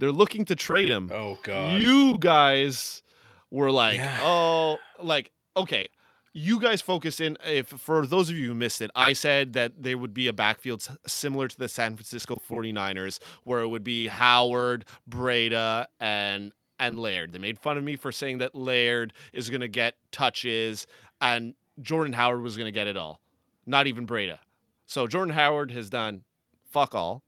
[0.00, 1.10] They're looking to trade him.
[1.12, 1.80] Oh god.
[1.80, 3.02] You guys
[3.50, 4.18] were like, Yeah.
[4.22, 5.86] oh, like, okay.
[6.32, 7.36] You guys focus in.
[7.44, 10.32] If for those of you who missed it, I said that there would be a
[10.32, 16.98] backfield similar to the San Francisco 49ers, where it would be Howard, Breida, and and
[16.98, 17.32] Laird.
[17.32, 20.86] They made fun of me for saying that Laird is going to get touches
[21.20, 23.20] and Jordan Howard was going to get it all,
[23.66, 24.38] not even Breida.
[24.86, 26.22] So Jordan Howard has done
[26.70, 27.22] fuck all.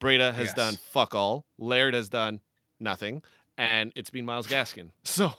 [0.00, 0.54] Breida has Yes.
[0.54, 1.44] done fuck all.
[1.58, 2.40] Laird has done
[2.80, 3.22] nothing,
[3.56, 4.90] and it's been Myles Gaskin.
[5.04, 5.32] So,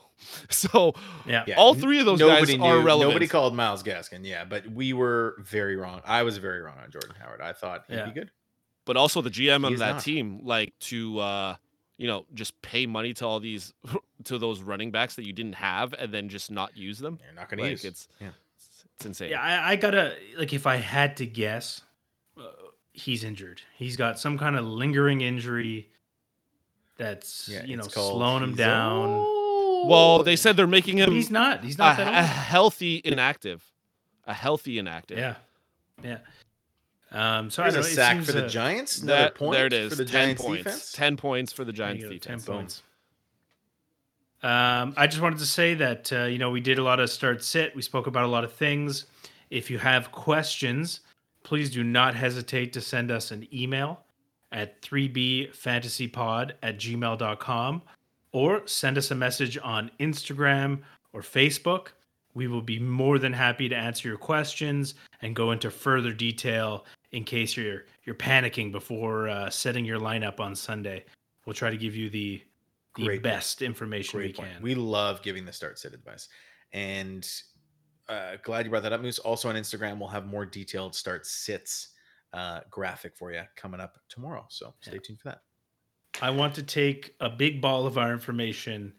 [0.49, 0.93] so
[1.28, 1.43] Yeah.
[1.45, 3.10] Yeah, all three of those nobody guys are knew- relevant.
[3.12, 6.01] Nobody called Myles Gaskin, yeah, but we were very wrong.
[6.05, 7.39] I was very wrong on Jordan Howard.
[7.41, 8.05] I thought he'd Yeah.
[8.05, 8.32] be good.
[8.86, 10.01] but also the GM on He's that not.
[10.03, 11.55] team, like to uh,
[11.97, 13.74] you know, just pay money to all these
[14.24, 17.20] to those running backs that you didn't have, and then just not use them.
[17.24, 18.30] You're not going to use it's Yeah.
[18.55, 19.30] it's, it's insane.
[19.32, 21.82] Yeah, I, I gotta like if I had to guess,
[22.98, 23.62] he's injured.
[23.76, 25.88] He's got some kind of lingering injury
[26.98, 29.10] that's Yeah, you know called- slowing him he's down.
[29.88, 31.64] Well, they said they're making him He's not.
[31.64, 33.64] He's a, not that a healthy inactive,
[34.26, 35.20] a healthy inactive.
[35.20, 35.36] Yeah,
[36.04, 36.18] yeah.
[37.12, 39.02] Um, so There's I a don't know, it sack for the Giants.
[39.02, 39.89] Another That, point there it is.
[39.91, 40.64] for the ten Giants points.
[40.64, 40.91] defense.
[40.91, 42.26] Ten points for the Giants go, defense.
[42.26, 42.62] Ten Boom.
[42.62, 42.84] points.
[44.43, 47.10] Um, I just wanted to say that uh, you know we did a lot of
[47.10, 47.76] start sit.
[47.76, 49.06] We spoke about a lot of things.
[49.50, 51.00] If you have questions,
[51.48, 54.02] please do not hesitate to send us an email
[54.52, 57.82] at 3bfantasypod at gmail.com
[58.34, 60.80] or send us a message on Instagram
[61.14, 61.88] or Facebook.
[62.34, 66.86] We will be more than happy to answer your questions and go into further detail
[67.14, 71.06] in case you're you're panicking before uh, setting your lineup on Sunday.
[71.45, 72.43] We'll try to give you the
[72.98, 73.24] the Great point.
[73.24, 74.54] best information Great we point.
[74.56, 74.62] can.
[74.62, 76.28] We love giving the start sit advice,
[76.74, 77.26] and
[78.10, 79.20] uh, glad you brought that up, Moose.
[79.20, 81.89] Also on Instagram, we'll have more detailed start sits
[82.34, 84.45] uh, graphic for you coming up tomorrow.
[84.49, 84.99] So stay Yeah.
[85.03, 85.41] tuned for that.
[86.22, 88.93] I want to take a big ball of our information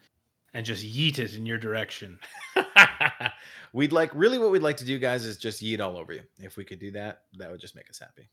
[0.55, 2.19] and just yeet it in your direction.
[3.73, 6.23] we'd like really what we'd like to do, guys, is just yeet all over you.
[6.39, 8.31] If we could do that, that would just make us happy.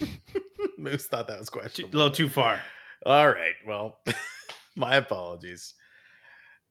[0.78, 1.94] Moose thought that was questionable.
[1.94, 2.60] A little too far.
[3.06, 3.54] All right.
[3.66, 3.98] Well,
[4.76, 5.74] my apologies.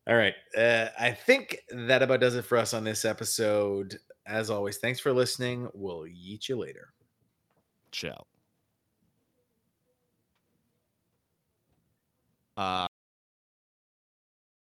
[0.07, 0.33] All right.
[0.57, 3.97] Uh, I think that about does it for us on this episode.
[4.25, 5.69] As always, thanks for listening.
[5.73, 6.93] We'll yeet you later.
[7.91, 8.25] Ciao.
[12.57, 12.87] Uh,